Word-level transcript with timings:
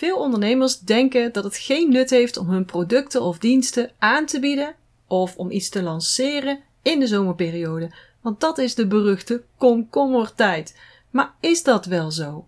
Veel 0.00 0.16
ondernemers 0.16 0.78
denken 0.78 1.32
dat 1.32 1.44
het 1.44 1.56
geen 1.56 1.90
nut 1.90 2.10
heeft 2.10 2.36
om 2.36 2.48
hun 2.48 2.64
producten 2.64 3.22
of 3.22 3.38
diensten 3.38 3.90
aan 3.98 4.26
te 4.26 4.40
bieden 4.40 4.74
of 5.06 5.36
om 5.36 5.50
iets 5.50 5.68
te 5.68 5.82
lanceren 5.82 6.60
in 6.82 7.00
de 7.00 7.06
zomerperiode, 7.06 7.90
want 8.20 8.40
dat 8.40 8.58
is 8.58 8.74
de 8.74 8.86
beruchte 8.86 9.42
komkommertijd. 9.56 10.76
Maar 11.10 11.34
is 11.40 11.62
dat 11.62 11.86
wel 11.86 12.10
zo? 12.10 12.46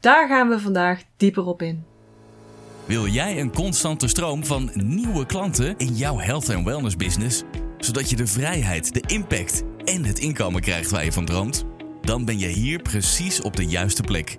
Daar 0.00 0.28
gaan 0.28 0.48
we 0.48 0.60
vandaag 0.60 1.02
dieper 1.16 1.46
op 1.46 1.62
in. 1.62 1.84
Wil 2.84 3.06
jij 3.06 3.40
een 3.40 3.52
constante 3.52 4.08
stroom 4.08 4.44
van 4.44 4.70
nieuwe 4.74 5.26
klanten 5.26 5.74
in 5.76 5.94
jouw 5.94 6.18
health 6.18 6.48
en 6.48 6.64
wellness 6.64 6.96
business, 6.96 7.42
zodat 7.78 8.10
je 8.10 8.16
de 8.16 8.26
vrijheid, 8.26 8.94
de 8.94 9.02
impact 9.06 9.62
en 9.84 10.04
het 10.04 10.18
inkomen 10.18 10.60
krijgt 10.60 10.90
waar 10.90 11.04
je 11.04 11.12
van 11.12 11.24
droomt? 11.24 11.64
Dan 12.00 12.24
ben 12.24 12.38
je 12.38 12.48
hier 12.48 12.82
precies 12.82 13.40
op 13.40 13.56
de 13.56 13.66
juiste 13.66 14.02
plek. 14.02 14.38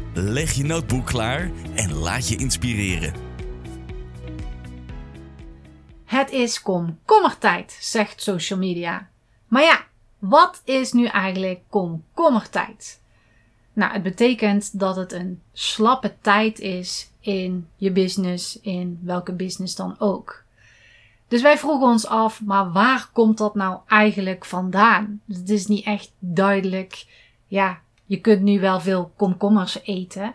leg 0.13 0.51
je 0.51 0.63
notebook 0.63 1.05
klaar 1.05 1.51
en 1.75 1.93
laat 1.93 2.27
je 2.27 2.35
inspireren. 2.35 3.13
Het 6.05 6.31
is 6.31 6.61
komkommertijd, 6.61 7.77
zegt 7.79 8.21
social 8.21 8.59
media. 8.59 9.09
Maar 9.47 9.63
ja, 9.63 9.85
wat 10.19 10.61
is 10.65 10.91
nu 10.91 11.05
eigenlijk 11.05 11.61
komkommertijd? 11.69 13.01
Nou, 13.73 13.93
het 13.93 14.03
betekent 14.03 14.79
dat 14.79 14.95
het 14.95 15.11
een 15.11 15.41
slappe 15.53 16.15
tijd 16.21 16.59
is 16.59 17.09
in 17.19 17.67
je 17.75 17.91
business, 17.91 18.59
in 18.61 18.99
welke 19.03 19.33
business 19.33 19.75
dan 19.75 19.95
ook. 19.99 20.43
Dus 21.27 21.41
wij 21.41 21.57
vroegen 21.57 21.87
ons 21.87 22.07
af, 22.07 22.41
maar 22.41 22.71
waar 22.71 23.09
komt 23.13 23.37
dat 23.37 23.55
nou 23.55 23.79
eigenlijk 23.87 24.45
vandaan? 24.45 25.21
Het 25.27 25.49
is 25.49 25.67
niet 25.67 25.85
echt 25.85 26.11
duidelijk. 26.19 27.05
Ja, 27.47 27.81
je 28.11 28.21
kunt 28.21 28.41
nu 28.41 28.59
wel 28.59 28.79
veel 28.79 29.11
komkommers 29.17 29.79
eten, 29.83 30.33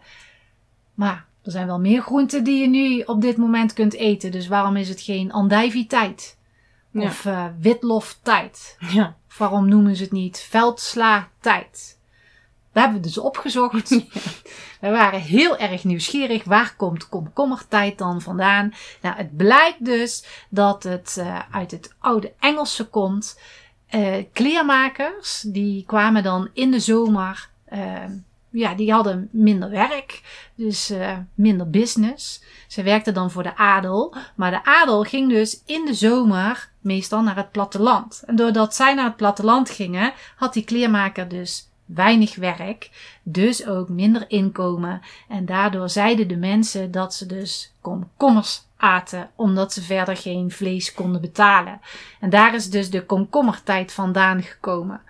maar 0.95 1.27
er 1.43 1.51
zijn 1.51 1.67
wel 1.67 1.81
meer 1.81 2.03
groenten 2.03 2.45
die 2.45 2.61
je 2.61 2.69
nu 2.69 3.01
op 3.01 3.21
dit 3.21 3.37
moment 3.37 3.73
kunt 3.73 3.95
eten. 3.95 4.31
Dus 4.31 4.49
waarom 4.49 4.77
is 4.77 4.89
het 4.89 5.01
geen 5.01 5.33
andijvie-tijd? 5.33 6.39
Of 6.95 7.25
uh, 7.25 7.47
witlof-tijd? 7.59 8.77
Ja. 8.79 9.17
Waarom 9.39 9.69
noemen 9.69 9.97
ze 9.97 10.03
het 10.03 10.13
niet 10.13 10.39
veldsla-tijd? 10.39 11.99
We 12.73 12.81
hebben 12.81 13.03
dus 13.03 13.19
opgezocht. 13.19 13.89
We 14.81 14.91
waren 14.91 15.21
heel 15.21 15.59
erg 15.59 15.85
nieuwsgierig. 15.85 16.45
Waar 16.45 16.77
komt 16.77 17.09
komkommertijd 17.09 17.99
dan 17.99 18.21
vandaan? 18.21 18.75
Nou, 19.03 19.17
het 19.17 19.37
blijkt 19.37 19.85
dus 19.85 20.25
dat 20.49 20.83
het 20.83 21.17
uh, 21.19 21.39
uit 21.51 21.71
het 21.71 21.95
oude 21.99 22.33
Engelse 22.39 22.85
komt. 22.85 23.41
Uh, 23.95 24.25
kleermakers, 24.33 25.41
die 25.41 25.85
kwamen 25.87 26.23
dan 26.23 26.49
in 26.53 26.71
de 26.71 26.81
zomer 26.81 27.55
ja, 28.50 28.75
die 28.75 28.92
hadden 28.92 29.28
minder 29.33 29.70
werk, 29.70 30.22
dus 30.55 30.91
uh, 30.91 31.19
minder 31.34 31.70
business. 31.70 32.42
Ze 32.67 32.83
werkten 32.83 33.14
dan 33.14 33.31
voor 33.31 33.42
de 33.42 33.56
adel, 33.56 34.14
maar 34.34 34.50
de 34.50 34.64
adel 34.64 35.03
ging 35.03 35.28
dus 35.28 35.62
in 35.67 35.84
de 35.84 35.95
zomer 35.95 36.70
meestal 36.81 37.23
naar 37.23 37.36
het 37.36 37.50
platteland. 37.50 38.23
En 38.27 38.36
doordat 38.36 38.75
zij 38.75 38.95
naar 38.95 39.05
het 39.05 39.17
platteland 39.17 39.70
gingen, 39.70 40.12
had 40.36 40.53
die 40.53 40.64
kleermaker 40.64 41.29
dus 41.29 41.68
weinig 41.85 42.36
werk, 42.36 42.91
dus 43.23 43.67
ook 43.67 43.89
minder 43.89 44.24
inkomen. 44.29 45.01
En 45.29 45.46
daardoor 45.46 45.89
zeiden 45.89 46.29
de 46.29 46.36
mensen 46.36 46.91
dat 46.91 47.14
ze 47.14 47.27
dus 47.27 47.73
komkommers 47.80 48.62
aten, 48.77 49.30
omdat 49.35 49.73
ze 49.73 49.83
verder 49.83 50.17
geen 50.17 50.51
vlees 50.51 50.95
konden 50.95 51.20
betalen. 51.20 51.80
En 52.20 52.30
daar 52.30 52.55
is 52.55 52.70
dus 52.70 52.91
de 52.91 53.05
komkommertijd 53.05 53.92
vandaan 53.92 54.42
gekomen. 54.42 55.01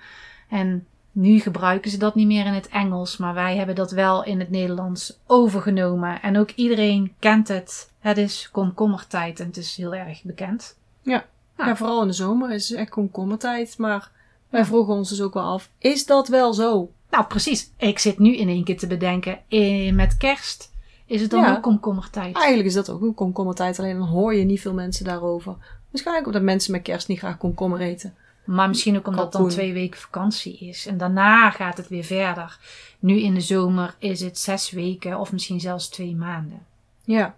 En 0.49 0.87
nu 1.17 1.39
gebruiken 1.39 1.91
ze 1.91 1.99
dat 1.99 2.15
niet 2.15 2.27
meer 2.27 2.47
in 2.47 2.53
het 2.53 2.69
Engels, 2.69 3.17
maar 3.17 3.35
wij 3.35 3.57
hebben 3.57 3.75
dat 3.75 3.91
wel 3.91 4.25
in 4.25 4.39
het 4.39 4.51
Nederlands 4.51 5.19
overgenomen. 5.27 6.23
En 6.23 6.39
ook 6.39 6.51
iedereen 6.51 7.15
kent 7.19 7.49
het. 7.49 7.91
Het 7.99 8.19
is 8.19 8.49
komkommertijd 8.53 9.41
en 9.41 9.47
het 9.47 9.57
is 9.57 9.77
heel 9.77 9.95
erg 9.95 10.23
bekend. 10.23 10.77
Ja, 11.03 11.25
nou. 11.57 11.69
ja 11.69 11.77
vooral 11.77 12.01
in 12.03 12.07
de 12.07 12.13
zomer 12.15 12.53
is 12.53 12.69
het 12.69 12.79
echt 12.79 12.91
komkommertijd. 12.91 13.79
Maar 13.79 14.11
wij 14.51 14.65
vroegen 14.65 14.95
ons 14.95 15.09
dus 15.09 15.23
ook 15.23 15.35
wel 15.35 15.43
af, 15.43 15.71
is 15.79 16.07
dat 16.07 16.29
wel 16.29 16.55
zo? 16.55 16.91
Nou, 17.11 17.25
precies. 17.25 17.71
Ik 17.77 17.99
zit 17.99 18.19
nu 18.19 18.37
in 18.37 18.49
één 18.49 18.65
keer 18.65 18.79
te 18.79 18.87
bedenken, 18.87 19.39
eh, 19.49 19.93
met 19.93 20.17
kerst 20.17 20.73
is 21.07 21.21
het 21.21 21.31
dan 21.31 21.41
Ja. 21.41 21.57
ook 21.57 21.63
komkommertijd? 21.63 22.37
Eigenlijk 22.37 22.67
is 22.69 22.75
dat 22.75 22.91
ook 22.91 23.03
een 23.03 23.15
komkommertijd, 23.15 23.79
alleen 23.79 23.99
dan 23.99 24.09
hoor 24.09 24.35
je 24.35 24.45
niet 24.45 24.61
veel 24.61 24.75
mensen 24.75 25.05
daarover. 25.05 25.57
Waarschijnlijk 25.91 26.27
omdat 26.27 26.43
mensen 26.43 26.73
met 26.73 26.83
kerst 26.83 27.09
niet 27.09 27.19
graag 27.19 27.39
komkommer 27.39 27.81
eten. 27.81 28.15
Maar 28.47 28.69
misschien 28.69 28.97
ook 28.97 29.07
omdat 29.07 29.25
het 29.25 29.33
dan 29.33 29.49
twee 29.49 29.73
weken 29.73 30.01
vakantie 30.01 30.59
is. 30.59 30.87
En 30.87 30.99
daarna 30.99 31.51
gaat 31.51 31.77
het 31.77 31.89
weer 31.89 32.05
verder. 32.05 32.59
Nu 32.99 33.21
in 33.21 33.35
de 33.35 33.41
zomer 33.41 33.95
is 33.99 34.21
het 34.21 34.39
zes 34.39 34.71
weken 34.71 35.19
of 35.19 35.33
misschien 35.33 35.61
zelfs 35.61 35.89
twee 35.89 36.17
maanden. 36.17 36.67
Ja, 37.05 37.35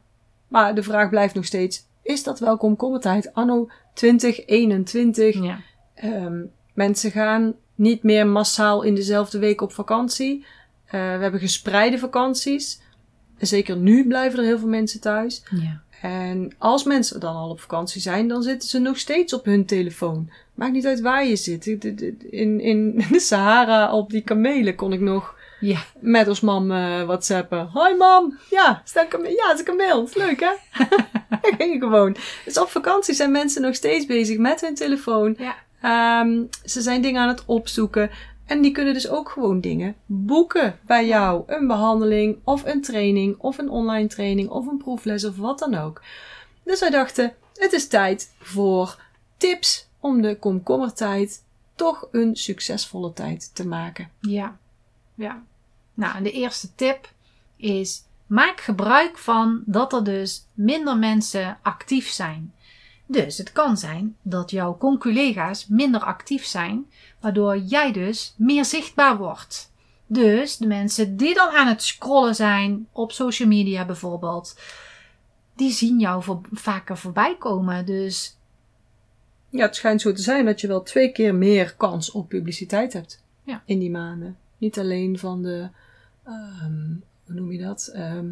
maar 0.48 0.74
de 0.74 0.82
vraag 0.82 1.08
blijft 1.08 1.34
nog 1.34 1.44
steeds, 1.44 1.86
is 2.02 2.22
dat 2.22 2.38
wel 2.38 2.56
komkommertijd? 2.56 3.34
Anno 3.34 3.70
2021. 3.94 5.42
Ja. 5.42 5.58
Ehm, 5.94 6.42
mensen 6.74 7.10
gaan 7.10 7.54
niet 7.74 8.02
meer 8.02 8.26
massaal 8.26 8.82
in 8.82 8.94
dezelfde 8.94 9.38
week 9.38 9.60
op 9.60 9.72
vakantie. 9.72 10.44
Eh, 10.84 10.90
we 10.90 11.22
hebben 11.22 11.40
gespreide 11.40 11.98
vakanties. 11.98 12.80
Zeker 13.38 13.76
nu 13.76 14.06
blijven 14.06 14.38
er 14.38 14.44
heel 14.44 14.58
veel 14.58 14.68
mensen 14.68 15.00
thuis. 15.00 15.42
ja. 15.50 15.80
En 16.02 16.52
als 16.58 16.84
mensen 16.84 17.20
dan 17.20 17.34
al 17.36 17.50
op 17.50 17.60
vakantie 17.60 18.00
zijn, 18.00 18.28
dan 18.28 18.42
zitten 18.42 18.68
ze 18.68 18.78
nog 18.78 18.98
steeds 18.98 19.32
op 19.32 19.44
hun 19.44 19.66
telefoon. 19.66 20.30
Maakt 20.54 20.72
niet 20.72 20.86
uit 20.86 21.00
waar 21.00 21.26
je 21.26 21.36
zit. 21.36 21.66
In, 22.30 22.60
in 22.60 22.94
de 23.10 23.20
Sahara 23.20 23.92
op 23.92 24.10
die 24.10 24.20
kamelen 24.22 24.74
kon 24.74 24.92
ik 24.92 25.00
nog 25.00 25.34
Ja. 25.60 25.78
met 26.00 26.28
ons 26.28 26.40
mam 26.40 26.70
eh, 26.70 27.02
whatsappen. 27.02 27.68
Hoi 27.72 27.96
mam! 27.96 28.38
Ja, 28.50 28.82
is 28.84 28.92
dat 28.92 29.08
kameel? 29.08 29.30
Ja, 29.30 29.52
is 29.52 29.58
een 29.58 29.64
kameel. 29.64 30.04
Is 30.04 30.14
leuk 30.14 30.40
hè? 30.40 30.50
Dat 31.40 31.54
ging 31.58 31.82
gewoon. 31.82 32.16
Dus 32.44 32.58
op 32.58 32.68
vakantie 32.70 33.14
zijn 33.14 33.30
mensen 33.30 33.62
nog 33.62 33.74
steeds 33.74 34.06
bezig 34.06 34.38
met 34.38 34.60
hun 34.60 34.74
telefoon. 34.74 35.36
Ja. 35.38 35.54
Ehm, 35.80 36.42
ze 36.64 36.80
zijn 36.82 37.02
dingen 37.02 37.22
aan 37.22 37.28
het 37.28 37.42
opzoeken. 37.46 38.10
En 38.48 38.62
die 38.62 38.72
kunnen 38.72 38.94
dus 38.94 39.08
ook 39.08 39.30
gewoon 39.30 39.60
dingen 39.60 39.96
boeken 40.06 40.78
bij 40.86 41.06
jou. 41.06 41.42
Een 41.46 41.66
behandeling 41.66 42.38
of 42.44 42.64
een 42.64 42.82
training 42.82 43.38
of 43.38 43.58
een 43.58 43.70
online 43.70 44.06
training 44.06 44.48
of 44.48 44.66
een 44.66 44.76
proefles 44.76 45.24
of 45.24 45.36
wat 45.36 45.58
dan 45.58 45.74
ook. 45.74 46.02
Dus 46.62 46.80
wij 46.80 46.90
dachten, 46.90 47.34
het 47.54 47.72
is 47.72 47.88
tijd 47.88 48.34
voor 48.38 49.02
tips 49.36 49.88
om 50.00 50.22
de 50.22 50.38
komkommertijd 50.38 51.44
toch 51.74 52.08
een 52.10 52.36
succesvolle 52.36 53.12
tijd 53.12 53.54
te 53.54 53.66
maken. 53.66 54.10
Ja. 54.20 54.58
Ja. 55.14 55.42
Nou, 55.94 56.16
en 56.16 56.22
de 56.22 56.32
eerste 56.32 56.74
tip 56.74 57.12
is: 57.56 58.02
maak 58.26 58.60
gebruik 58.60 59.18
van 59.18 59.62
dat 59.66 59.92
er 59.92 60.04
dus 60.04 60.46
minder 60.54 60.98
mensen 60.98 61.58
actief 61.62 62.08
zijn. 62.08 62.54
Dus 63.10 63.38
het 63.38 63.52
kan 63.52 63.76
zijn 63.76 64.16
dat 64.22 64.50
jouw 64.50 64.76
conculega's 64.76 65.66
minder 65.66 66.00
actief 66.00 66.44
zijn, 66.44 66.86
waardoor 67.20 67.58
jij 67.58 67.92
dus 67.92 68.34
meer 68.36 68.64
zichtbaar 68.64 69.16
wordt. 69.16 69.72
Dus 70.06 70.56
de 70.56 70.66
mensen 70.66 71.16
die 71.16 71.34
dan 71.34 71.48
aan 71.50 71.66
het 71.66 71.82
scrollen 71.82 72.34
zijn 72.34 72.88
op 72.92 73.12
social 73.12 73.48
media 73.48 73.84
bijvoorbeeld, 73.84 74.58
die 75.54 75.70
zien 75.72 75.98
jou 75.98 76.22
voor, 76.22 76.40
vaker 76.52 76.98
voorbij 76.98 77.36
komen. 77.38 77.86
Dus 77.86 78.36
Ja, 79.50 79.64
het 79.66 79.76
schijnt 79.76 80.00
zo 80.00 80.12
te 80.12 80.22
zijn 80.22 80.44
dat 80.44 80.60
je 80.60 80.66
wel 80.66 80.82
twee 80.82 81.12
keer 81.12 81.34
meer 81.34 81.74
kans 81.76 82.10
op 82.10 82.28
publiciteit 82.28 82.92
hebt 82.92 83.22
Ja. 83.42 83.62
in 83.64 83.78
die 83.78 83.90
maanden. 83.90 84.36
Niet 84.58 84.78
alleen 84.78 85.18
van 85.18 85.42
de, 85.42 85.68
ehm, 86.24 86.86
hoe 87.24 87.34
noem 87.34 87.52
je 87.52 87.58
dat? 87.58 87.86
Ehm, 87.94 88.26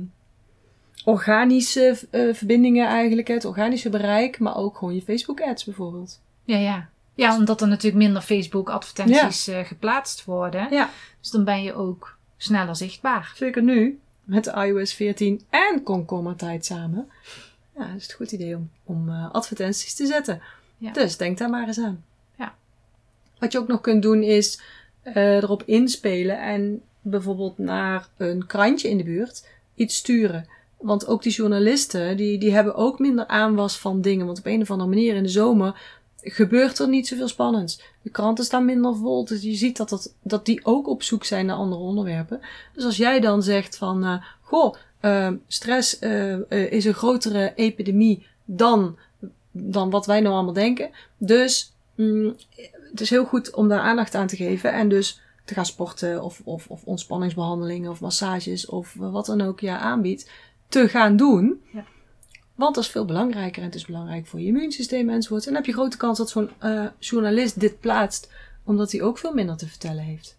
organische 1.07 1.99
eh, 2.11 2.35
verbindingen 2.35 2.87
eigenlijk, 2.87 3.29
het 3.29 3.45
organische 3.45 3.89
bereik, 3.89 4.39
maar 4.39 4.57
ook 4.57 4.79
gewoon 4.79 4.95
je 4.95 5.03
Facebook 5.03 5.41
ads 5.41 5.65
bijvoorbeeld. 5.65 6.21
ja, 6.45 6.57
ja. 6.57 6.89
Ja, 7.15 7.37
omdat 7.37 7.61
er 7.61 7.69
natuurlijk 7.69 8.03
minder 8.03 8.23
Facebook-advertenties 8.23 9.49
eh, 9.49 9.65
geplaatst 9.65 10.25
worden. 10.25 10.67
Ja. 10.71 10.91
Dus 11.21 11.31
dan 11.31 11.45
ben 11.45 11.63
je 11.63 11.75
ook 11.75 12.17
sneller 12.37 12.77
zichtbaar. 12.77 13.33
Zeker 13.35 13.63
nu, 13.63 14.01
met 14.25 14.47
iOS 14.47 14.95
14 14.95 15.43
en 15.51 15.83
komkommertijd 15.83 16.65
samen. 16.65 17.11
Ja, 17.77 17.93
is 17.97 18.03
het 18.03 18.11
een 18.11 18.17
goed 18.17 18.33
idee 18.33 18.57
om, 18.57 18.71
om 18.85 19.09
eh, 19.09 19.31
advertenties 19.33 19.95
te 19.95 20.07
zetten. 20.07 20.43
Ja. 20.79 20.93
Dus 20.93 21.17
denk 21.17 21.39
daar 21.39 21.51
maar 21.51 21.67
eens 21.67 21.79
aan. 21.81 22.05
Ja. 22.39 22.55
Wat 23.39 23.53
je 23.53 23.59
ook 23.59 23.69
nog 23.69 23.81
kunt 23.81 24.03
doen 24.03 24.23
is 24.23 24.61
erop 25.15 25.63
inspelen 25.67 26.41
en 26.41 26.83
bijvoorbeeld 27.01 27.59
naar 27.59 28.09
een 28.17 28.47
krantje 28.47 28.89
in 28.89 28.97
de 28.97 29.05
buurt 29.05 29.49
iets 29.75 29.97
sturen. 29.97 30.49
Want 30.87 31.07
ook 31.07 31.23
die 31.23 31.33
journalisten, 31.33 32.17
die, 32.17 32.39
die 32.39 32.55
hebben 32.55 32.75
ook 32.75 32.99
minder 32.99 33.27
aanwas 33.27 33.79
van 33.79 34.01
dingen. 34.01 34.27
Want 34.27 34.39
op 34.39 34.47
een 34.47 34.61
of 34.61 34.71
andere 34.71 34.89
manier 34.89 35.15
in 35.15 35.23
de 35.23 35.29
zomer 35.29 35.81
gebeurt 36.21 36.79
er 36.79 36.89
niet 36.89 37.07
zoveel 37.07 37.29
spannends. 37.29 37.83
De 38.03 38.11
kranten 38.11 38.45
staan 38.45 38.65
minder 38.65 38.97
vol, 38.97 39.25
dus 39.25 39.43
je 39.43 39.55
ziet 39.55 39.77
dat, 39.77 39.89
dat, 39.89 40.15
dat 40.23 40.47
die 40.47 40.61
ook 40.65 40.89
op 40.89 41.03
zoek 41.03 41.25
zijn 41.25 41.47
naar 41.47 41.57
andere 41.57 41.81
onderwerpen. 41.81 42.41
Dus 42.75 42.85
als 42.85 42.97
jij 42.97 43.21
dan 43.21 43.43
zegt 43.43 43.77
van, 43.77 44.05
uh, 44.05 44.23
goh, 44.41 44.75
uh, 45.01 45.31
stress 45.47 46.01
uh, 46.01 46.51
is 46.51 46.85
een 46.85 46.95
grotere 46.95 47.53
epidemie 47.55 48.27
dan, 48.45 48.99
dan 49.51 49.91
wat 49.91 50.07
wij 50.07 50.21
nou 50.21 50.35
allemaal 50.35 50.53
denken. 50.53 50.91
Dus 51.19 51.73
mm, 51.95 52.37
het 52.91 53.01
is 53.01 53.11
heel 53.11 53.25
goed 53.25 53.55
om 53.55 53.69
daar 53.69 53.81
aandacht 53.81 54.15
aan 54.15 54.27
te 54.27 54.37
geven 54.37 54.73
en 54.73 54.89
dus 54.89 55.21
te 55.45 55.55
gaan 55.55 55.67
sporten 55.67 56.23
of, 56.23 56.41
of, 56.45 56.67
of 56.69 56.85
ontspanningsbehandelingen 56.85 57.91
of 57.91 58.01
massages 58.01 58.67
of 58.67 58.95
wat 58.99 59.27
dan 59.27 59.41
ook 59.41 59.61
je 59.61 59.71
aanbiedt, 59.71 60.31
te 60.69 60.89
gaan 60.89 61.17
doen. 61.17 61.63
Ja. 61.73 61.85
Want 62.55 62.75
dat 62.75 62.85
is 62.85 62.91
veel 62.91 63.05
belangrijker 63.05 63.63
en 63.63 63.69
het 63.69 63.75
is 63.75 63.87
belangrijk 63.87 64.27
voor 64.27 64.41
je 64.41 64.47
immuunsysteem 64.47 65.11
enzovoort. 65.11 65.41
En 65.47 65.47
dan 65.47 65.57
heb 65.57 65.67
je 65.67 65.73
grote 65.73 65.97
kans 65.97 66.19
dat 66.19 66.31
zo'n 66.31 66.51
uh, 66.63 66.87
journalist 66.99 67.61
dit 67.61 67.81
plaatst, 67.81 68.33
omdat 68.65 68.93
hij 68.93 69.03
ook 69.03 69.19
veel 69.19 69.33
minder 69.33 69.57
te 69.57 69.69
vertellen 69.69 70.05
heeft. 70.05 70.37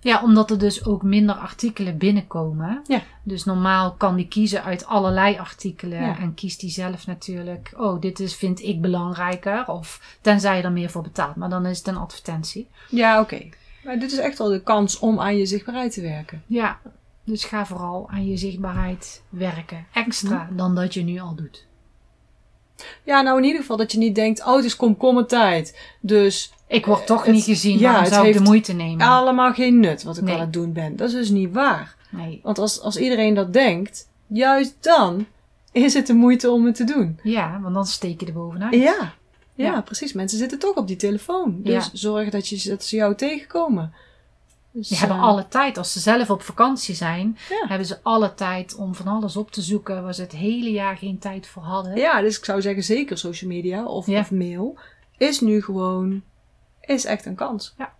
Ja, 0.00 0.22
omdat 0.22 0.50
er 0.50 0.58
dus 0.58 0.84
ook 0.84 1.02
minder 1.02 1.34
artikelen 1.34 1.98
binnenkomen. 1.98 2.82
Ja. 2.86 3.02
Dus 3.22 3.44
normaal 3.44 3.92
kan 3.92 4.16
die 4.16 4.28
kiezen 4.28 4.64
uit 4.64 4.86
allerlei 4.86 5.38
artikelen. 5.38 6.02
Ja. 6.02 6.18
En 6.18 6.34
kiest 6.34 6.60
die 6.60 6.70
zelf 6.70 7.06
natuurlijk. 7.06 7.72
Oh, 7.76 8.00
dit 8.00 8.20
is, 8.20 8.34
vind 8.34 8.62
ik 8.62 8.80
belangrijker. 8.80 9.68
Of 9.68 10.16
tenzij 10.20 10.56
je 10.56 10.62
er 10.62 10.72
meer 10.72 10.90
voor 10.90 11.02
betaalt. 11.02 11.36
Maar 11.36 11.48
dan 11.48 11.66
is 11.66 11.78
het 11.78 11.86
een 11.86 11.96
advertentie. 11.96 12.68
Ja, 12.88 13.20
oké. 13.20 13.34
Okay. 13.34 13.52
Maar 13.84 13.98
dit 13.98 14.12
is 14.12 14.18
echt 14.18 14.38
wel 14.38 14.48
de 14.48 14.62
kans 14.62 14.98
om 14.98 15.20
aan 15.20 15.36
je 15.36 15.46
zichtbaarheid 15.46 15.92
te 15.92 16.00
werken. 16.00 16.42
Ja, 16.46 16.78
dus 17.28 17.44
ga 17.44 17.66
vooral 17.66 18.08
aan 18.10 18.26
je 18.26 18.36
zichtbaarheid 18.36 19.22
werken. 19.28 19.86
Extra 19.92 20.46
hm. 20.50 20.56
dan 20.56 20.74
dat 20.74 20.94
je 20.94 21.02
nu 21.02 21.18
al 21.18 21.34
doet. 21.34 21.66
Ja, 23.04 23.20
nou 23.20 23.38
in 23.38 23.44
ieder 23.44 23.60
geval 23.60 23.76
dat 23.76 23.92
je 23.92 23.98
niet 23.98 24.14
denkt, 24.14 24.44
oh 24.44 24.56
het 24.56 24.64
is 24.64 24.76
komkommertijd. 24.76 25.78
Dus... 26.00 26.52
Ik 26.66 26.86
word 26.86 27.06
toch 27.06 27.26
niet 27.26 27.44
gezien, 27.44 27.78
ja, 27.78 28.04
zou 28.04 28.26
ik 28.26 28.32
de 28.32 28.40
moeite 28.40 28.72
nemen? 28.72 29.06
allemaal 29.06 29.52
geen 29.52 29.80
nut 29.80 30.02
wat 30.02 30.16
ik 30.16 30.24
nee. 30.24 30.34
aan 30.34 30.40
het 30.40 30.52
doen 30.52 30.72
ben. 30.72 30.96
Dat 30.96 31.08
is 31.08 31.14
dus 31.14 31.30
niet 31.30 31.52
waar. 31.52 31.96
Nee. 32.10 32.40
Want 32.42 32.58
als, 32.58 32.80
als 32.80 32.96
iedereen 32.96 33.34
dat 33.34 33.52
denkt, 33.52 34.08
juist 34.26 34.76
dan 34.80 35.26
is 35.72 35.94
het 35.94 36.06
de 36.06 36.14
moeite 36.14 36.50
om 36.50 36.66
het 36.66 36.74
te 36.74 36.84
doen. 36.84 37.18
Ja, 37.22 37.60
want 37.62 37.74
dan 37.74 37.86
steek 37.86 38.20
je 38.20 38.26
er 38.26 38.32
bovenuit. 38.32 38.74
Ja, 38.74 39.14
ja, 39.54 39.72
ja. 39.72 39.80
precies. 39.80 40.12
Mensen 40.12 40.38
zitten 40.38 40.58
toch 40.58 40.76
op 40.76 40.86
die 40.86 40.96
telefoon. 40.96 41.60
Dus 41.62 41.84
ja. 41.84 41.90
zorg 41.92 42.30
dat, 42.30 42.48
je, 42.48 42.68
dat 42.68 42.84
ze 42.84 42.96
jou 42.96 43.14
tegenkomen. 43.14 43.92
Dus, 44.72 44.88
die 44.88 44.98
hebben 44.98 45.16
uh, 45.16 45.22
alle 45.22 45.48
tijd. 45.48 45.78
Als 45.78 45.92
ze 45.92 46.00
zelf 46.00 46.30
op 46.30 46.42
vakantie 46.42 46.94
zijn, 46.94 47.38
ja. 47.48 47.66
hebben 47.68 47.86
ze 47.86 48.02
alle 48.02 48.34
tijd 48.34 48.76
om 48.76 48.94
van 48.94 49.06
alles 49.06 49.36
op 49.36 49.50
te 49.50 49.62
zoeken 49.62 50.02
waar 50.02 50.14
ze 50.14 50.22
het 50.22 50.32
hele 50.32 50.70
jaar 50.70 50.96
geen 50.96 51.18
tijd 51.18 51.46
voor 51.46 51.62
hadden. 51.62 51.96
Ja, 51.96 52.20
dus 52.20 52.38
ik 52.38 52.44
zou 52.44 52.62
zeggen 52.62 52.82
zeker 52.82 53.18
social 53.18 53.50
media 53.50 53.86
of, 53.86 54.06
ja. 54.06 54.20
of 54.20 54.30
mail 54.30 54.78
is 55.16 55.40
nu 55.40 55.62
gewoon, 55.62 56.22
is 56.80 57.04
echt 57.04 57.26
een 57.26 57.34
kans. 57.34 57.74
Ja. 57.78 57.94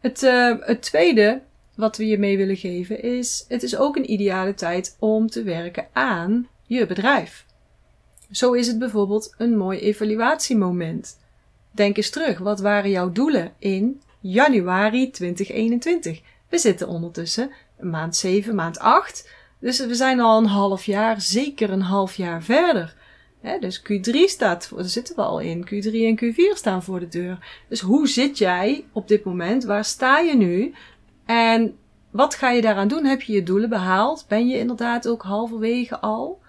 Het, 0.00 0.22
uh, 0.22 0.54
het 0.60 0.82
tweede 0.82 1.42
wat 1.74 1.96
we 1.96 2.06
je 2.06 2.18
mee 2.18 2.36
willen 2.36 2.56
geven 2.56 3.02
is, 3.02 3.44
het 3.48 3.62
is 3.62 3.76
ook 3.76 3.96
een 3.96 4.10
ideale 4.10 4.54
tijd 4.54 4.96
om 4.98 5.26
te 5.26 5.42
werken 5.42 5.86
aan 5.92 6.48
je 6.62 6.86
bedrijf. 6.86 7.46
Zo 8.30 8.52
is 8.52 8.66
het 8.66 8.78
bijvoorbeeld 8.78 9.34
een 9.38 9.56
mooi 9.56 9.78
evaluatiemoment. 9.78 11.18
Denk 11.70 11.96
eens 11.96 12.10
terug, 12.10 12.38
wat 12.38 12.60
waren 12.60 12.90
jouw 12.90 13.12
doelen 13.12 13.52
in 13.58 14.02
januari 14.20 15.10
2021. 15.10 16.20
We 16.48 16.58
zitten 16.58 16.88
ondertussen 16.88 17.50
maand 17.80 18.16
7, 18.16 18.54
maand 18.54 18.78
8. 18.78 19.30
Dus 19.60 19.86
we 19.86 19.94
zijn 19.94 20.20
al 20.20 20.38
een 20.38 20.46
half 20.46 20.84
jaar, 20.84 21.20
zeker 21.20 21.70
een 21.70 21.80
half 21.80 22.14
jaar 22.14 22.42
verder. 22.42 22.96
Dus 23.60 23.82
Q3 23.82 24.12
staat, 24.24 24.70
daar 24.74 24.84
zitten 24.84 25.16
we 25.16 25.22
al 25.22 25.40
in. 25.40 25.64
Q3 25.64 25.90
en 25.92 26.18
Q4 26.24 26.56
staan 26.56 26.82
voor 26.82 27.00
de 27.00 27.08
deur. 27.08 27.62
Dus 27.68 27.80
hoe 27.80 28.08
zit 28.08 28.38
jij 28.38 28.84
op 28.92 29.08
dit 29.08 29.24
moment? 29.24 29.64
Waar 29.64 29.84
sta 29.84 30.18
je 30.18 30.36
nu? 30.36 30.74
En 31.24 31.76
wat 32.10 32.34
ga 32.34 32.50
je 32.50 32.62
daaraan 32.62 32.88
doen? 32.88 33.04
Heb 33.04 33.22
je 33.22 33.32
je 33.32 33.42
doelen 33.42 33.68
behaald? 33.68 34.24
Ben 34.28 34.48
je 34.48 34.58
inderdaad 34.58 35.08
ook 35.08 35.22
halverwege 35.22 35.98
al? 35.98 36.40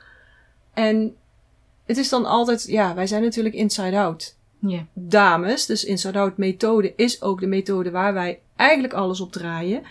En 0.73 1.15
het 1.85 1.97
is 1.97 2.09
dan 2.09 2.25
altijd, 2.25 2.63
ja, 2.67 2.93
wij 2.93 3.07
zijn 3.07 3.21
natuurlijk 3.21 3.55
inside 3.55 3.97
out 3.97 4.37
yeah. 4.59 4.81
dames. 4.94 5.65
Dus 5.65 5.83
Inside 5.83 6.19
Out 6.19 6.38
methode 6.38 6.94
is 6.95 7.21
ook 7.21 7.39
de 7.39 7.48
methode 7.48 7.92
waar 7.92 8.13
wij 8.13 8.39
eigenlijk 8.56 8.94
alles 8.94 9.21
op 9.21 9.31
draaien. 9.31 9.83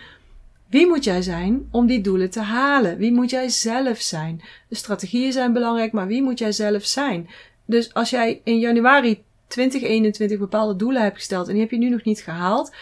Wie 0.69 0.87
moet 0.87 1.05
jij 1.05 1.23
zijn 1.23 1.69
om 1.71 1.87
die 1.87 2.01
doelen 2.01 2.31
te 2.31 2.41
halen? 2.41 2.97
Wie 2.97 3.13
moet 3.13 3.31
jij 3.31 3.49
zelf 3.49 4.01
zijn? 4.01 4.43
De 4.69 4.75
strategieën 4.75 5.33
zijn 5.33 5.53
belangrijk, 5.53 5.93
maar 5.93 6.07
wie 6.07 6.23
moet 6.23 6.39
jij 6.39 6.53
zelf 6.53 6.85
zijn? 6.85 7.29
Dus 7.65 7.95
als 7.95 8.11
jij 8.11 8.41
in 8.45 8.59
januari 8.59 9.25
2021 9.47 10.39
bepaalde 10.39 10.77
doelen 10.77 11.03
hebt 11.03 11.17
gesteld 11.17 11.47
en 11.47 11.53
die 11.53 11.63
heb 11.63 11.71
je 11.71 11.79
nu 11.79 11.89
nog 11.89 12.05
niet 12.05 12.21
gehaald, 12.21 12.73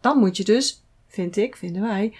dan 0.00 0.18
moet 0.18 0.36
je 0.36 0.44
dus, 0.44 0.82
vind 1.08 1.36
ik, 1.36 1.56
vinden 1.56 1.82
wij, 1.82 2.14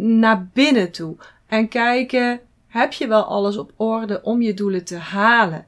naar 0.00 0.48
binnen 0.52 0.90
toe 0.90 1.16
en 1.46 1.68
kijken, 1.68 2.40
heb 2.66 2.92
je 2.92 3.06
wel 3.06 3.24
alles 3.24 3.56
op 3.56 3.72
orde 3.76 4.22
om 4.22 4.42
je 4.42 4.54
doelen 4.54 4.84
te 4.84 4.96
halen? 4.96 5.66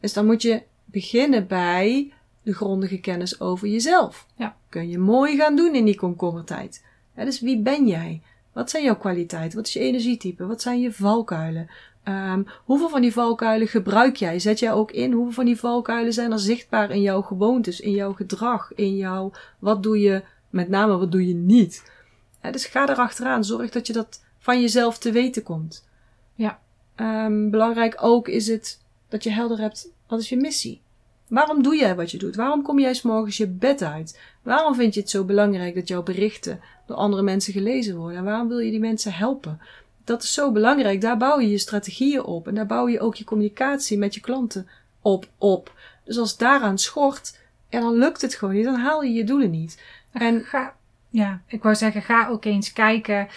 Dus 0.00 0.12
dan 0.12 0.26
moet 0.26 0.42
je 0.42 0.62
beginnen 0.84 1.46
bij 1.46 2.12
de 2.42 2.54
grondige 2.54 3.00
kennis 3.00 3.40
over 3.40 3.68
jezelf. 3.68 4.26
Ja. 4.36 4.56
Kun 4.68 4.88
je 4.88 4.98
mooi 4.98 5.36
gaan 5.36 5.56
doen 5.56 5.74
in 5.74 5.84
die 5.84 5.96
komkommertijd. 5.96 6.84
Ja, 7.16 7.24
dus 7.24 7.40
wie 7.40 7.58
ben 7.58 7.86
jij? 7.86 8.22
Wat 8.52 8.70
zijn 8.70 8.84
jouw 8.84 8.96
kwaliteiten? 8.96 9.56
Wat 9.56 9.66
is 9.66 9.72
je 9.72 9.80
energietype? 9.80 10.46
Wat 10.46 10.62
zijn 10.62 10.80
je 10.80 10.92
valkuilen? 10.92 11.70
Um, 12.04 12.46
hoeveel 12.64 12.88
van 12.88 13.00
die 13.00 13.12
valkuilen 13.12 13.68
gebruik 13.68 14.16
jij? 14.16 14.38
Zet 14.38 14.58
jij 14.58 14.72
ook 14.72 14.90
in? 14.90 15.12
Hoeveel 15.12 15.32
van 15.32 15.44
die 15.44 15.58
valkuilen 15.58 16.12
zijn 16.12 16.32
er 16.32 16.38
zichtbaar 16.38 16.90
in 16.90 17.00
jouw 17.00 17.22
gewoontes, 17.22 17.80
in 17.80 17.90
jouw 17.90 18.12
gedrag, 18.12 18.74
in 18.74 18.96
jouw 18.96 19.32
wat 19.58 19.82
doe 19.82 20.00
je, 20.00 20.22
met 20.50 20.68
name 20.68 20.96
wat 20.96 21.12
doe 21.12 21.26
je 21.28 21.34
niet? 21.34 21.90
Ja, 22.42 22.50
dus 22.50 22.66
ga 22.66 22.88
erachteraan. 22.88 23.44
Zorg 23.44 23.70
dat 23.70 23.86
je 23.86 23.92
dat 23.92 24.22
van 24.38 24.60
jezelf 24.60 24.98
te 24.98 25.12
weten 25.12 25.42
komt. 25.42 25.88
Ja. 26.34 26.60
Um, 26.96 27.50
belangrijk 27.50 27.96
ook 28.00 28.28
is 28.28 28.46
het 28.46 28.80
dat 29.08 29.24
je 29.24 29.30
helder 29.30 29.58
hebt, 29.58 29.92
wat 30.06 30.20
is 30.20 30.28
je 30.28 30.36
missie? 30.36 30.82
Waarom 31.30 31.62
doe 31.62 31.76
jij 31.76 31.94
wat 31.94 32.10
je 32.10 32.18
doet? 32.18 32.36
Waarom 32.36 32.62
kom 32.62 32.78
jij 32.78 32.94
s 32.94 33.02
morgens 33.02 33.36
je 33.36 33.46
bed 33.46 33.82
uit? 33.82 34.20
Waarom 34.42 34.74
vind 34.74 34.94
je 34.94 35.00
het 35.00 35.10
zo 35.10 35.24
belangrijk 35.24 35.74
dat 35.74 35.88
jouw 35.88 36.02
berichten 36.02 36.60
door 36.86 36.96
andere 36.96 37.22
mensen 37.22 37.52
gelezen 37.52 37.96
worden? 37.96 38.18
En 38.18 38.24
waarom 38.24 38.48
wil 38.48 38.58
je 38.58 38.70
die 38.70 38.80
mensen 38.80 39.12
helpen? 39.12 39.60
Dat 40.04 40.22
is 40.22 40.32
zo 40.32 40.52
belangrijk. 40.52 41.00
Daar 41.00 41.16
bouw 41.16 41.40
je 41.40 41.50
je 41.50 41.58
strategieën 41.58 42.22
op. 42.22 42.48
En 42.48 42.54
daar 42.54 42.66
bouw 42.66 42.88
je 42.88 43.00
ook 43.00 43.14
je 43.14 43.24
communicatie 43.24 43.98
met 43.98 44.14
je 44.14 44.20
klanten 44.20 44.68
op. 45.00 45.28
op. 45.38 45.72
Dus 46.04 46.18
als 46.18 46.36
daaraan 46.36 46.78
schort, 46.78 47.38
en 47.68 47.80
dan 47.80 47.94
lukt 47.94 48.22
het 48.22 48.34
gewoon 48.34 48.54
niet. 48.54 48.64
Dan 48.64 48.80
haal 48.80 49.02
je 49.02 49.12
je 49.12 49.24
doelen 49.24 49.50
niet. 49.50 49.82
En 50.12 50.44
ga, 50.44 50.74
ja, 51.08 51.42
ik 51.46 51.62
wou 51.62 51.74
zeggen, 51.74 52.02
ga 52.02 52.28
ook 52.28 52.44
eens 52.44 52.72
kijken 52.72 53.28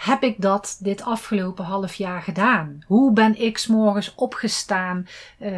heb 0.00 0.22
ik 0.22 0.40
dat 0.40 0.78
dit 0.82 1.02
afgelopen 1.02 1.64
half 1.64 1.94
jaar 1.94 2.22
gedaan? 2.22 2.78
Hoe 2.86 3.12
ben 3.12 3.40
ik 3.40 3.58
s'morgens 3.58 4.14
opgestaan? 4.14 5.06
Uh, 5.42 5.50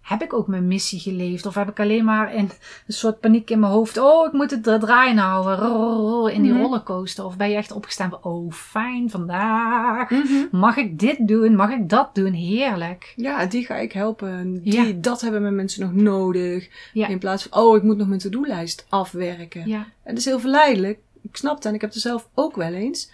heb 0.00 0.22
ik 0.22 0.32
ook 0.32 0.46
mijn 0.46 0.66
missie 0.66 1.00
geleefd? 1.00 1.46
Of 1.46 1.54
heb 1.54 1.68
ik 1.68 1.80
alleen 1.80 2.04
maar 2.04 2.34
een 2.34 2.50
soort 2.88 3.20
paniek 3.20 3.50
in 3.50 3.60
mijn 3.60 3.72
hoofd? 3.72 3.98
Oh, 3.98 4.26
ik 4.26 4.32
moet 4.32 4.50
het 4.50 4.62
draaien 4.62 5.16
houden. 5.16 6.34
In 6.34 6.42
die 6.42 6.58
rollercoaster. 6.58 7.24
Of 7.24 7.36
ben 7.36 7.50
je 7.50 7.56
echt 7.56 7.72
opgestaan 7.72 8.24
oh 8.24 8.52
fijn, 8.52 9.10
vandaag. 9.10 10.10
Mag 10.50 10.76
ik 10.76 10.98
dit 10.98 11.28
doen? 11.28 11.54
Mag 11.54 11.70
ik 11.70 11.88
dat 11.88 12.14
doen? 12.14 12.32
Heerlijk. 12.32 13.12
Ja, 13.16 13.46
die 13.46 13.64
ga 13.64 13.74
ik 13.74 13.92
helpen. 13.92 14.62
Die. 14.62 15.00
Dat 15.00 15.20
hebben 15.20 15.42
mijn 15.42 15.54
mensen 15.54 15.80
nog 15.80 15.92
nodig. 15.92 16.68
In 16.92 17.18
plaats 17.18 17.42
van, 17.42 17.60
oh, 17.60 17.76
ik 17.76 17.82
moet 17.82 17.96
nog 17.96 18.08
mijn 18.08 18.20
to-do-lijst 18.20 18.86
afwerken. 18.88 19.68
Ja. 19.68 19.78
En 19.78 20.14
dat 20.14 20.18
is 20.18 20.24
heel 20.24 20.40
verleidelijk. 20.40 20.98
Ik 21.22 21.36
snap 21.36 21.54
het 21.54 21.64
en 21.64 21.74
ik 21.74 21.80
heb 21.80 21.92
het 21.92 22.00
zelf 22.00 22.28
ook 22.34 22.56
wel 22.56 22.72
eens. 22.72 23.10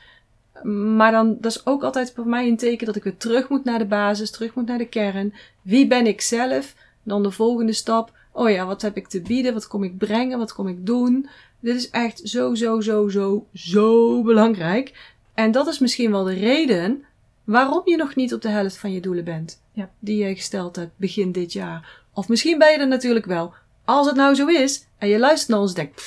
Maar 0.64 1.12
dan, 1.12 1.36
dat 1.40 1.52
is 1.52 1.66
ook 1.66 1.82
altijd 1.82 2.12
voor 2.14 2.26
mij 2.26 2.48
een 2.48 2.56
teken 2.56 2.86
dat 2.86 2.96
ik 2.96 3.02
weer 3.02 3.16
terug 3.16 3.48
moet 3.48 3.64
naar 3.64 3.78
de 3.78 3.86
basis, 3.86 4.30
terug 4.30 4.54
moet 4.54 4.66
naar 4.66 4.78
de 4.78 4.88
kern. 4.88 5.34
Wie 5.62 5.86
ben 5.86 6.06
ik 6.06 6.20
zelf? 6.20 6.74
Dan 7.02 7.22
de 7.22 7.30
volgende 7.30 7.72
stap. 7.72 8.12
Oh 8.32 8.50
ja, 8.50 8.66
wat 8.66 8.82
heb 8.82 8.96
ik 8.96 9.08
te 9.08 9.20
bieden? 9.20 9.52
Wat 9.52 9.66
kom 9.66 9.84
ik 9.84 9.98
brengen? 9.98 10.38
Wat 10.38 10.52
kom 10.52 10.68
ik 10.68 10.86
doen? 10.86 11.28
Dit 11.60 11.76
is 11.76 11.90
echt 11.90 12.20
zo, 12.24 12.54
zo, 12.54 12.80
zo, 12.80 13.08
zo, 13.08 13.46
zo 13.52 14.22
belangrijk. 14.22 15.14
En 15.34 15.52
dat 15.52 15.66
is 15.66 15.78
misschien 15.78 16.10
wel 16.10 16.24
de 16.24 16.34
reden 16.34 17.04
waarom 17.44 17.82
je 17.84 17.96
nog 17.96 18.14
niet 18.14 18.34
op 18.34 18.42
de 18.42 18.48
helft 18.48 18.76
van 18.76 18.92
je 18.92 19.00
doelen 19.00 19.24
bent. 19.24 19.62
Ja. 19.72 19.90
Die 19.98 20.24
je 20.24 20.34
gesteld 20.34 20.76
hebt 20.76 20.92
begin 20.96 21.32
dit 21.32 21.52
jaar. 21.52 22.02
Of 22.12 22.28
misschien 22.28 22.58
ben 22.58 22.72
je 22.72 22.78
er 22.78 22.88
natuurlijk 22.88 23.26
wel. 23.26 23.54
Als 23.84 24.06
het 24.06 24.16
nou 24.16 24.34
zo 24.34 24.46
is 24.46 24.86
en 24.98 25.08
je 25.08 25.18
luistert 25.18 25.50
naar 25.50 25.60
ons 25.60 25.74
en 25.74 25.76
denkt, 25.76 26.02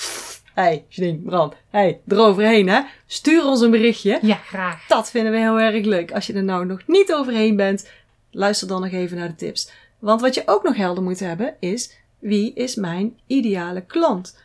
hey, 0.62 0.86
Janine, 0.90 1.18
Brand, 1.18 1.54
hey, 1.70 2.02
eroverheen 2.08 2.70
hè. 2.70 2.82
Stuur 3.06 3.46
ons 3.46 3.62
een 3.62 3.72
berichtje. 3.72 4.20
Ja, 4.22 4.36
graag. 4.36 4.88
Dat 4.88 5.10
vinden 5.10 5.32
we 5.32 5.38
heel 5.38 5.60
erg 5.60 5.86
leuk. 5.86 6.12
Als 6.12 6.28
je 6.28 6.34
er 6.34 6.44
nou 6.44 6.66
nog 6.66 6.82
niet 6.88 7.14
overheen 7.14 7.56
bent, 7.56 7.90
luister 8.32 8.68
dan 8.68 8.82
nog 8.82 8.92
even 8.92 9.18
naar 9.18 9.28
de 9.28 9.36
tips. 9.36 9.72
Want 10.00 10.22
wat 10.22 10.34
je 10.34 10.44
ook 10.46 10.64
nog 10.64 10.76
helder 10.76 11.04
moet 11.04 11.20
hebben 11.20 11.56
is, 11.60 11.98
wie 12.20 12.54
is 12.54 12.76
mijn 12.76 13.18
ideale 13.28 13.82
klant? 13.82 14.40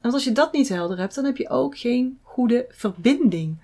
Want 0.00 0.14
als 0.14 0.24
je 0.24 0.32
dat 0.32 0.52
niet 0.52 0.68
helder 0.68 0.98
hebt, 0.98 1.14
dan 1.14 1.24
heb 1.24 1.36
je 1.36 1.48
ook 1.48 1.78
geen 1.78 2.18
goede 2.22 2.66
verbinding. 2.70 3.56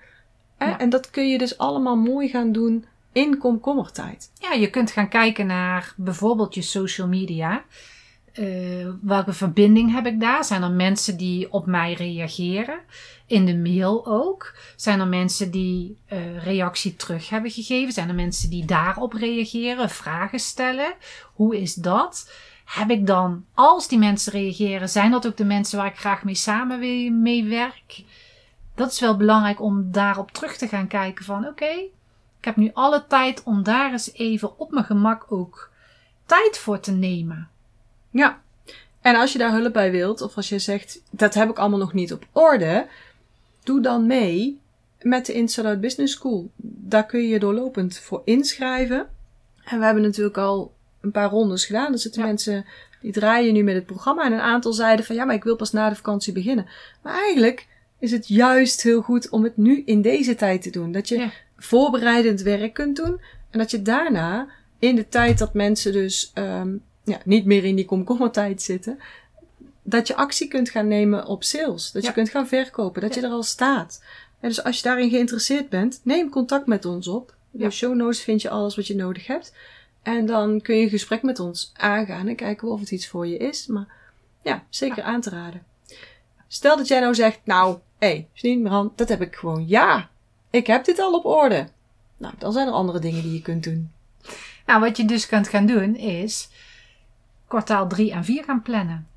Ja. 0.59 0.79
En 0.79 0.89
dat 0.89 1.09
kun 1.09 1.29
je 1.29 1.37
dus 1.37 1.57
allemaal 1.57 1.95
mooi 1.95 2.27
gaan 2.27 2.51
doen 2.51 2.85
in 3.11 3.37
komkommertijd. 3.37 4.31
Ja, 4.39 4.51
je 4.53 4.69
kunt 4.69 4.91
gaan 4.91 5.09
kijken 5.09 5.45
naar 5.45 5.93
bijvoorbeeld 5.97 6.53
je 6.53 6.61
social 6.61 7.07
media. 7.07 7.63
Eh, 8.33 8.89
welke 9.01 9.33
verbinding 9.33 9.91
heb 9.91 10.05
ik 10.05 10.19
daar? 10.19 10.43
Zijn 10.43 10.63
er 10.63 10.71
mensen 10.71 11.17
die 11.17 11.51
op 11.51 11.65
mij 11.65 11.93
reageren? 11.93 12.79
In 13.27 13.45
de 13.45 13.57
mail 13.57 14.05
ook. 14.05 14.55
Zijn 14.75 14.99
er 14.99 15.07
mensen 15.07 15.51
die 15.51 15.97
uh, 16.13 16.43
reactie 16.43 16.95
terug 16.95 17.29
hebben 17.29 17.51
gegeven? 17.51 17.93
Zijn 17.93 18.09
er 18.09 18.15
mensen 18.15 18.49
die 18.49 18.65
daarop 18.65 19.13
reageren, 19.13 19.89
vragen 19.89 20.39
stellen? 20.39 20.93
Hoe 21.33 21.61
is 21.61 21.73
dat? 21.73 22.31
Heb 22.65 22.89
ik 22.89 23.07
dan, 23.07 23.45
als 23.53 23.87
die 23.87 23.97
mensen 23.97 24.31
reageren, 24.31 24.89
zijn 24.89 25.11
dat 25.11 25.27
ook 25.27 25.37
de 25.37 25.45
mensen 25.45 25.77
waar 25.77 25.87
ik 25.87 25.99
graag 25.99 26.23
mee 26.23 26.35
samen 26.35 27.21
mee 27.21 27.43
werk? 27.43 28.03
Dat 28.75 28.91
is 28.91 28.99
wel 28.99 29.17
belangrijk 29.17 29.61
om 29.61 29.91
daarop 29.91 30.31
terug 30.31 30.57
te 30.57 30.67
gaan 30.67 30.87
kijken 30.87 31.25
van 31.25 31.47
oké, 31.47 31.71
ik 32.39 32.45
heb 32.45 32.55
nu 32.55 32.71
alle 32.73 33.07
tijd 33.07 33.43
om 33.43 33.63
daar 33.63 33.91
eens 33.91 34.13
even 34.13 34.59
op 34.59 34.71
mijn 34.71 34.85
gemak 34.85 35.25
ook 35.29 35.71
tijd 36.25 36.57
voor 36.57 36.79
te 36.79 36.91
nemen. 36.91 37.49
Ja. 38.13 38.41
En 39.01 39.15
als 39.15 39.31
je 39.31 39.37
daar 39.37 39.51
hulp 39.51 39.73
bij 39.73 39.91
wilt, 39.91 40.21
of 40.21 40.35
als 40.35 40.49
je 40.49 40.59
zegt, 40.59 41.01
dat 41.09 41.33
heb 41.33 41.49
ik 41.49 41.57
allemaal 41.57 41.79
nog 41.79 41.93
niet 41.93 42.13
op 42.13 42.25
orde, 42.31 42.87
doe 43.63 43.81
dan 43.81 44.07
mee 44.07 44.59
met 45.01 45.25
de 45.25 45.33
Inside 45.33 45.67
Out 45.67 45.81
Business 45.81 46.13
School. 46.13 46.49
Daar 46.57 47.05
kun 47.05 47.21
je 47.21 47.27
je 47.27 47.39
doorlopend 47.39 47.97
voor 47.97 48.21
inschrijven. 48.25 49.07
En 49.63 49.79
we 49.79 49.85
hebben 49.85 50.03
natuurlijk 50.03 50.37
al 50.37 50.73
een 51.01 51.11
paar 51.11 51.29
rondes 51.29 51.65
gedaan. 51.65 51.91
Er 51.91 51.99
zitten 51.99 52.21
mensen 52.21 52.65
die 53.01 53.11
draaien 53.11 53.53
nu 53.53 53.63
met 53.63 53.75
het 53.75 53.85
programma. 53.85 54.25
En 54.25 54.31
een 54.31 54.39
aantal 54.39 54.73
zeiden 54.73 55.05
van 55.05 55.15
ja, 55.15 55.25
maar 55.25 55.35
ik 55.35 55.43
wil 55.43 55.55
pas 55.55 55.71
na 55.71 55.89
de 55.89 55.95
vakantie 55.95 56.33
beginnen. 56.33 56.67
Maar 57.01 57.13
eigenlijk 57.13 57.67
is 57.99 58.11
het 58.11 58.27
juist 58.27 58.81
heel 58.81 59.01
goed 59.01 59.29
om 59.29 59.43
het 59.43 59.57
nu 59.57 59.81
in 59.85 60.01
deze 60.01 60.35
tijd 60.35 60.61
te 60.61 60.69
doen. 60.69 60.91
Dat 60.91 61.07
je 61.07 61.29
voorbereidend 61.57 62.41
werk 62.41 62.73
kunt 62.73 62.95
doen. 62.95 63.21
En 63.49 63.59
dat 63.59 63.71
je 63.71 63.81
daarna, 63.81 64.47
in 64.79 64.95
de 64.95 65.09
tijd 65.09 65.37
dat 65.37 65.53
mensen 65.53 65.91
dus 65.93 66.31
um, 66.35 66.83
ja, 67.03 67.19
niet 67.25 67.45
meer 67.45 67.63
in 67.63 67.75
die 67.75 67.85
komkommertijd 67.85 68.61
zitten, 68.61 68.99
dat 69.83 70.07
je 70.07 70.15
actie 70.15 70.47
kunt 70.47 70.69
gaan 70.69 70.87
nemen 70.87 71.25
op 71.25 71.43
sales. 71.43 71.91
Dat 71.91 72.05
je 72.05 72.11
kunt 72.11 72.29
gaan 72.29 72.47
verkopen, 72.47 73.01
dat 73.01 73.15
je 73.15 73.21
er 73.21 73.29
al 73.29 73.43
staat. 73.43 74.03
En 74.39 74.49
dus 74.49 74.63
als 74.63 74.77
je 74.77 74.83
daarin 74.83 75.09
geïnteresseerd 75.09 75.69
bent, 75.69 75.99
neem 76.03 76.29
contact 76.29 76.67
met 76.67 76.85
ons 76.85 77.07
op. 77.07 77.35
In 77.51 77.59
de 77.59 77.69
show 77.69 77.95
notes 77.95 78.21
vind 78.21 78.41
je 78.41 78.49
alles 78.49 78.75
wat 78.75 78.87
je 78.87 78.95
nodig 78.95 79.27
hebt. 79.27 79.53
En 80.01 80.25
dan 80.25 80.61
kun 80.61 80.75
je 80.75 80.83
een 80.83 80.89
gesprek 80.89 81.21
met 81.21 81.39
ons 81.39 81.71
aangaan 81.75 82.27
en 82.27 82.35
kijken 82.35 82.67
of 82.67 82.79
het 82.79 82.91
iets 82.91 83.07
voor 83.07 83.27
je 83.27 83.37
is. 83.37 83.67
Maar 83.67 83.87
ja, 84.41 84.63
zeker 84.69 85.03
aan 85.03 85.21
te 85.21 85.29
raden. 85.29 85.63
Stel 86.47 86.77
dat 86.77 86.87
jij 86.87 86.99
nou 86.99 87.15
zegt, 87.15 87.39
nou, 87.43 87.77
hé, 87.97 88.07
hey, 88.07 88.27
Janine, 88.33 88.91
dat 88.95 89.09
heb 89.09 89.21
ik 89.21 89.35
gewoon. 89.35 89.67
Ja, 89.67 90.09
ik 90.49 90.67
heb 90.67 90.85
dit 90.85 90.99
al 90.99 91.13
op 91.13 91.25
orde. 91.25 91.67
Nou, 92.17 92.33
dan 92.37 92.51
zijn 92.51 92.67
er 92.67 92.73
andere 92.73 92.99
dingen 92.99 93.21
die 93.21 93.33
je 93.33 93.41
kunt 93.41 93.63
doen. 93.63 93.91
Nou, 94.65 94.79
wat 94.79 94.97
je 94.97 95.05
dus 95.05 95.27
kunt 95.27 95.47
gaan 95.47 95.65
doen 95.65 95.95
is 95.95 96.49
kwartaal 97.53 97.87
3 97.87 98.11
en 98.11 98.23
4 98.23 98.43
gaan 98.43 98.61
plannen. 98.61 99.07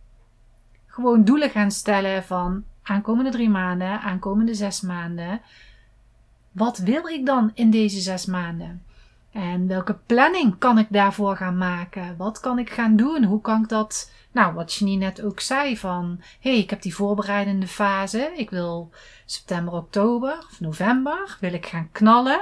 Gewoon 0.86 1.24
doelen 1.24 1.50
gaan 1.50 1.70
stellen 1.70 2.24
van 2.24 2.64
aankomende 2.82 3.30
drie 3.30 3.48
maanden, 3.48 4.00
aankomende 4.00 4.54
zes 4.54 4.80
maanden. 4.80 5.40
Wat 6.52 6.78
wil 6.78 7.06
ik 7.06 7.26
dan 7.26 7.50
in 7.54 7.70
deze 7.70 8.00
zes 8.00 8.26
maanden? 8.26 8.82
En 9.32 9.66
welke 9.66 9.98
planning 10.06 10.58
kan 10.58 10.78
ik 10.78 10.86
daarvoor 10.90 11.36
gaan 11.36 11.58
maken? 11.58 12.16
Wat 12.16 12.40
kan 12.40 12.58
ik 12.58 12.70
gaan 12.70 12.96
doen? 12.96 13.24
Hoe 13.24 13.40
kan 13.40 13.62
ik 13.62 13.68
dat? 13.68 14.10
Nou, 14.32 14.54
wat 14.54 14.74
Janine 14.74 15.04
net 15.04 15.22
ook 15.22 15.40
zei 15.40 15.76
van, 15.76 16.16
hé, 16.40 16.50
hey, 16.50 16.58
ik 16.58 16.70
heb 16.70 16.82
die 16.82 16.94
voorbereidende 16.94 17.66
fase. 17.66 18.32
Ik 18.36 18.50
wil 18.50 18.90
september, 19.24 19.74
oktober 19.74 20.38
of 20.50 20.60
november, 20.60 21.36
wil 21.40 21.52
ik 21.52 21.66
gaan 21.66 21.88
knallen 21.92 22.40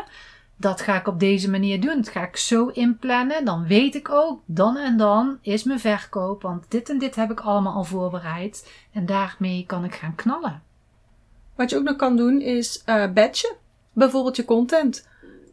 dat 0.56 0.80
ga 0.80 0.98
ik 0.98 1.06
op 1.06 1.20
deze 1.20 1.50
manier 1.50 1.80
doen. 1.80 1.96
Dat 1.96 2.08
ga 2.08 2.26
ik 2.26 2.36
zo 2.36 2.66
inplannen. 2.66 3.44
Dan 3.44 3.66
weet 3.66 3.94
ik 3.94 4.10
ook, 4.10 4.40
dan 4.46 4.76
en 4.76 4.96
dan 4.96 5.38
is 5.40 5.64
mijn 5.64 5.80
verkoop. 5.80 6.42
Want 6.42 6.64
dit 6.68 6.90
en 6.90 6.98
dit 6.98 7.14
heb 7.14 7.30
ik 7.30 7.40
allemaal 7.40 7.74
al 7.74 7.84
voorbereid. 7.84 8.70
En 8.92 9.06
daarmee 9.06 9.64
kan 9.66 9.84
ik 9.84 9.94
gaan 9.94 10.14
knallen. 10.14 10.62
Wat 11.54 11.70
je 11.70 11.76
ook 11.76 11.84
nog 11.84 11.96
kan 11.96 12.16
doen 12.16 12.40
is 12.40 12.82
uh, 12.86 13.12
batchen. 13.12 13.56
Bijvoorbeeld 13.92 14.36
je 14.36 14.44
content. 14.44 15.08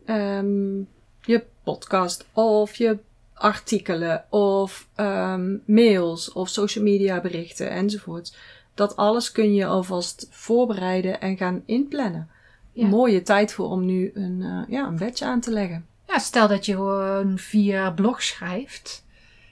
Um, 0.06 0.88
je 1.22 1.44
podcast 1.64 2.26
of 2.34 2.76
je 2.76 2.98
artikelen 3.34 4.26
of 4.30 4.88
um, 4.96 5.64
mails 5.66 6.32
of 6.32 6.50
social 6.50 6.84
media 6.84 7.22
berichten 7.22 7.70
enzovoort. 7.70 8.38
Dat 8.74 8.96
alles 8.96 9.32
kun 9.32 9.54
je 9.54 9.66
alvast 9.66 10.28
voorbereiden 10.30 11.22
en 11.22 11.38
gaan 11.38 11.64
inplannen 11.66 12.30
mooie 12.74 13.22
tijd 13.22 13.54
voor 13.54 13.70
om 13.70 13.86
nu 13.86 14.12
een, 14.14 14.40
uh, 14.40 14.62
ja, 14.68 14.88
een 14.88 14.98
badge 14.98 15.26
aan 15.26 15.40
te 15.40 15.52
leggen. 15.52 15.86
Ja, 16.08 16.20
stel 16.20 16.48
dat 16.48 16.66
je 16.66 16.74
gewoon 16.74 17.38
via 17.38 17.92
blog 17.92 18.24
schrijft. 18.24 19.06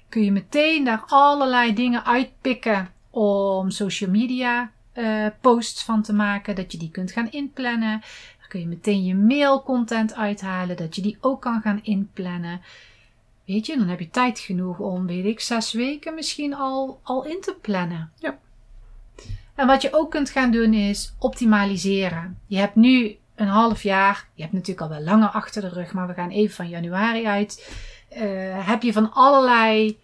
Kun 0.10 0.24
je 0.24 0.32
meteen 0.32 0.84
daar 0.84 1.04
allerlei 1.08 1.74
dingen 1.74 2.06
uitpikken 2.06 2.90
om 3.10 3.70
social 3.70 4.10
media 4.10 4.72
uh, 4.94 5.28
posts 5.42 5.84
van 5.84 6.02
te 6.02 6.14
maken. 6.14 6.56
Dat 6.56 6.72
je 6.72 6.78
die 6.78 6.92
kunt 6.92 7.12
gaan 7.12 7.32
inplannen. 7.32 8.02
Dan 8.40 8.48
kun 8.48 8.60
je 8.60 8.68
meteen 8.68 9.04
je 9.04 9.16
mailcontent 9.16 10.16
uithalen. 10.16 10.78
Dat 10.78 10.96
je 10.96 11.02
die 11.02 11.18
ook 11.22 11.42
kan 11.42 11.62
gaan 11.62 11.80
inplannen. 11.84 12.62
Weet 13.46 13.66
je, 13.66 13.78
dan 13.78 13.88
heb 13.88 14.00
je 14.00 14.10
tijd 14.10 14.40
genoeg 14.40 14.80
om, 14.80 15.08
weet 15.08 15.26
ik, 15.26 15.40
zes 15.40 15.74
weken 15.74 16.14
misschien 16.14 16.54
al, 16.56 17.00
al 17.04 17.26
in 17.26 17.42
te 17.42 17.56
plannen. 17.62 18.12
Ja. 18.16 18.38
En 19.60 19.68
wat 19.68 19.82
je 19.82 19.94
ook 19.94 20.12
kunt 20.12 20.30
gaan 20.30 20.52
doen 20.52 20.74
is 20.74 21.14
optimaliseren. 21.18 22.40
Je 22.46 22.58
hebt 22.58 22.76
nu 22.76 23.18
een 23.36 23.48
half 23.48 23.84
jaar, 23.84 24.28
je 24.34 24.42
hebt 24.42 24.54
natuurlijk 24.54 24.82
al 24.82 24.90
wel 24.90 25.02
langer 25.02 25.30
achter 25.30 25.62
de 25.62 25.70
rug, 25.70 25.94
maar 25.94 26.08
we 26.08 26.14
gaan 26.14 26.30
even 26.30 26.56
van 26.56 26.70
januari 26.70 27.26
uit. 27.26 27.72
Uh, 28.18 28.68
heb 28.68 28.82
je 28.82 28.94
van 28.94 29.14
allerlei 29.14 30.00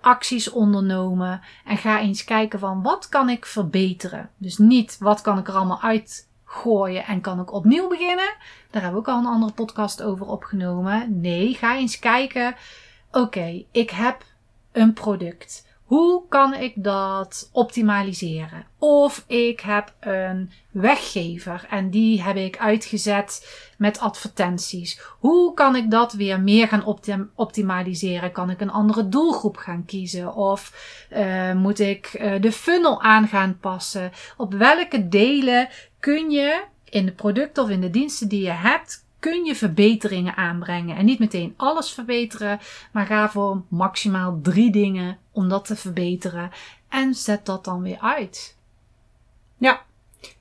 acties 0.00 0.50
ondernomen 0.50 1.40
en 1.64 1.76
ga 1.76 2.00
eens 2.00 2.24
kijken 2.24 2.58
van 2.58 2.82
wat 2.82 3.08
kan 3.08 3.28
ik 3.28 3.46
verbeteren. 3.46 4.30
Dus 4.36 4.58
niet 4.58 4.96
wat 4.98 5.20
kan 5.20 5.38
ik 5.38 5.48
er 5.48 5.54
allemaal 5.54 5.82
uitgooien 5.82 7.04
en 7.04 7.20
kan 7.20 7.40
ik 7.40 7.52
opnieuw 7.52 7.88
beginnen. 7.88 8.34
Daar 8.70 8.82
hebben 8.82 9.02
we 9.02 9.08
ook 9.08 9.14
al 9.14 9.18
een 9.18 9.32
andere 9.32 9.52
podcast 9.52 10.02
over 10.02 10.26
opgenomen. 10.26 11.20
Nee, 11.20 11.54
ga 11.54 11.76
eens 11.76 11.98
kijken. 11.98 12.56
Oké, 13.12 13.64
ik 13.70 13.90
heb 13.90 14.24
een 14.72 14.92
product. 14.92 15.67
Hoe 15.88 16.22
kan 16.28 16.54
ik 16.54 16.72
dat 16.76 17.48
optimaliseren? 17.52 18.66
Of 18.78 19.24
ik 19.26 19.60
heb 19.60 19.94
een 20.00 20.50
weggever 20.70 21.66
en 21.70 21.90
die 21.90 22.22
heb 22.22 22.36
ik 22.36 22.58
uitgezet 22.58 23.58
met 23.78 23.98
advertenties. 23.98 25.00
Hoe 25.18 25.54
kan 25.54 25.76
ik 25.76 25.90
dat 25.90 26.12
weer 26.12 26.40
meer 26.40 26.68
gaan 26.68 26.84
optim 26.84 27.30
optimaliseren? 27.34 28.32
Kan 28.32 28.50
ik 28.50 28.60
een 28.60 28.70
andere 28.70 29.08
doelgroep 29.08 29.56
gaan 29.56 29.84
kiezen? 29.84 30.34
Of 30.34 30.72
uh, 31.12 31.52
moet 31.52 31.78
ik 31.78 32.18
uh, 32.20 32.40
de 32.40 32.52
funnel 32.52 33.02
aan 33.02 33.28
gaan 33.28 33.58
passen? 33.60 34.12
Op 34.36 34.54
welke 34.54 35.08
delen 35.08 35.68
kun 36.00 36.30
je 36.30 36.64
in 36.84 37.06
de 37.06 37.12
producten 37.12 37.62
of 37.62 37.70
in 37.70 37.80
de 37.80 37.90
diensten 37.90 38.28
die 38.28 38.42
je 38.42 38.50
hebt, 38.50 39.06
kun 39.18 39.44
je 39.44 39.54
verbeteringen 39.54 40.36
aanbrengen. 40.36 40.96
En 40.96 41.04
niet 41.04 41.18
meteen 41.18 41.54
alles 41.56 41.90
verbeteren, 41.90 42.58
maar 42.92 43.06
ga 43.06 43.30
voor 43.30 43.62
maximaal 43.68 44.38
drie 44.42 44.70
dingen 44.70 45.18
om 45.32 45.48
dat 45.48 45.64
te 45.64 45.76
verbeteren. 45.76 46.50
En 46.88 47.14
zet 47.14 47.46
dat 47.46 47.64
dan 47.64 47.82
weer 47.82 47.98
uit. 48.00 48.56
Ja, 49.58 49.82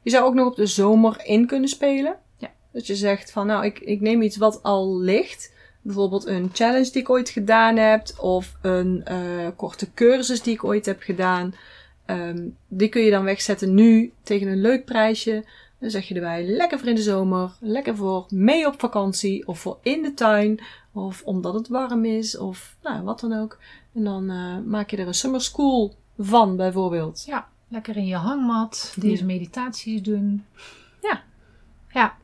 je 0.01 0.10
zou 0.10 0.25
ook 0.25 0.34
nog 0.34 0.48
op 0.48 0.55
de 0.55 0.65
zomer 0.65 1.25
in 1.25 1.48
kunnen 1.48 1.69
spelen. 1.69 2.15
Ja. 2.38 2.51
Dat 2.72 2.88
je 2.88 2.96
zegt 2.96 3.31
van 3.31 3.48
nou, 3.48 3.65
ik, 3.65 3.79
ik 3.79 4.01
neem 4.01 4.22
iets 4.22 4.38
wat 4.38 4.63
al 4.63 5.00
ligt. 5.00 5.55
Bijvoorbeeld 5.81 6.25
een 6.25 6.50
challenge 6.53 6.91
die 6.91 7.01
ik 7.01 7.10
ooit 7.10 7.29
gedaan 7.29 7.77
heb. 7.77 8.07
Of 8.19 8.57
een 8.62 9.05
uh, 9.12 9.48
korte 9.55 9.93
cursus 9.93 10.41
die 10.41 10.53
ik 10.53 10.63
ooit 10.63 10.86
heb 10.86 11.01
gedaan. 11.01 11.55
Um, 12.05 12.57
die 12.67 12.89
kun 12.89 13.01
je 13.01 13.12
dan 13.12 13.24
wegzetten 13.24 13.74
nu 13.74 14.13
tegen 14.24 14.48
een 14.48 14.62
leuk 14.62 14.86
prijsje. 14.86 15.46
Dan 15.79 15.89
zeg 15.89 16.07
je 16.07 16.15
erbij 16.15 16.46
lekker 16.46 16.79
voor 16.79 16.88
in 16.88 16.96
de 16.96 17.01
zomer, 17.01 17.51
lekker 17.60 17.96
voor 17.96 18.25
mee 18.29 18.67
op 18.67 18.79
vakantie 18.79 19.48
of 19.48 19.60
voor 19.60 19.77
in 19.81 20.01
de 20.01 20.13
tuin 20.13 20.60
of 20.93 21.24
omdat 21.24 21.53
het 21.53 21.67
warm 21.67 22.05
is 22.05 22.38
of 22.38 22.75
nou, 22.84 23.03
wat 23.03 23.19
dan 23.19 23.34
ook. 23.34 23.60
En 23.93 24.03
dan 24.03 24.31
uh, 24.31 24.57
maak 24.65 24.89
je 24.89 24.98
er 24.98 25.07
een 25.07 25.13
summer 25.13 25.41
school 25.41 25.96
van 26.17 26.55
bijvoorbeeld. 26.55 27.24
Ja, 27.25 27.48
lekker 27.67 27.98
in 27.98 28.05
je 28.05 28.15
hangmat, 28.15 28.93
deze 28.98 29.25
meditaties 29.25 30.01
doen. 30.01 30.46
Ja. 31.01 31.24
Ja. 31.89 32.17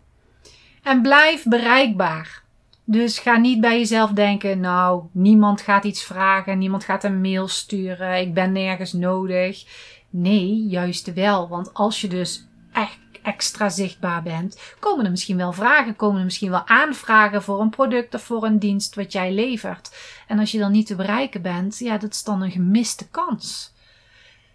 En 0.83 1.01
blijf 1.01 1.43
bereikbaar. 1.43 2.43
Dus 2.86 3.19
ga 3.19 3.38
niet 3.38 3.62
bij 3.62 3.77
jezelf 3.77 4.12
denken, 4.12 4.60
nou, 4.60 5.03
niemand 5.12 5.62
gaat 5.62 5.83
iets 5.83 6.03
vragen, 6.03 6.57
niemand 6.57 6.83
gaat 6.83 7.03
een 7.03 7.22
mail 7.22 7.48
sturen, 7.48 8.19
ik 8.19 8.33
ben 8.33 8.51
nergens 8.51 8.93
nodig. 8.93 9.65
Nee, 10.10 10.65
juist 10.67 11.13
wel. 11.13 11.48
Want 11.48 11.74
als 11.74 12.01
je 12.01 12.07
dus 12.07 12.48
echt 12.72 13.00
extra 13.24 13.70
zichtbaar 13.70 14.24
bent, 14.24 14.60
komen 14.80 15.06
er 15.06 15.12
misschien 15.12 15.38
wel 15.38 15.53
vragen, 15.53 15.96
komen 15.96 16.18
er 16.18 16.24
misschien 16.24 16.50
wel 16.50 16.68
aanvragen 16.68 17.44
voor 17.44 17.62
een 17.62 17.70
product 17.70 18.13
of 18.13 18.24
voor 18.24 18.44
een 18.46 18.60
dienst 18.60 18.96
wat 18.96 19.12
jij 19.12 19.34
levert. 19.34 19.96
En 20.27 20.39
als 20.39 20.51
je 20.51 20.60
dan 20.60 20.72
niet 20.72 20.88
te 20.88 20.96
bereiken 20.96 21.42
bent, 21.42 21.77
ja, 21.77 21.98
dat 21.98 22.13
is 22.13 22.24
dan 22.24 22.42
een 22.42 22.51
gemiste 22.51 23.10
kans. 23.10 23.74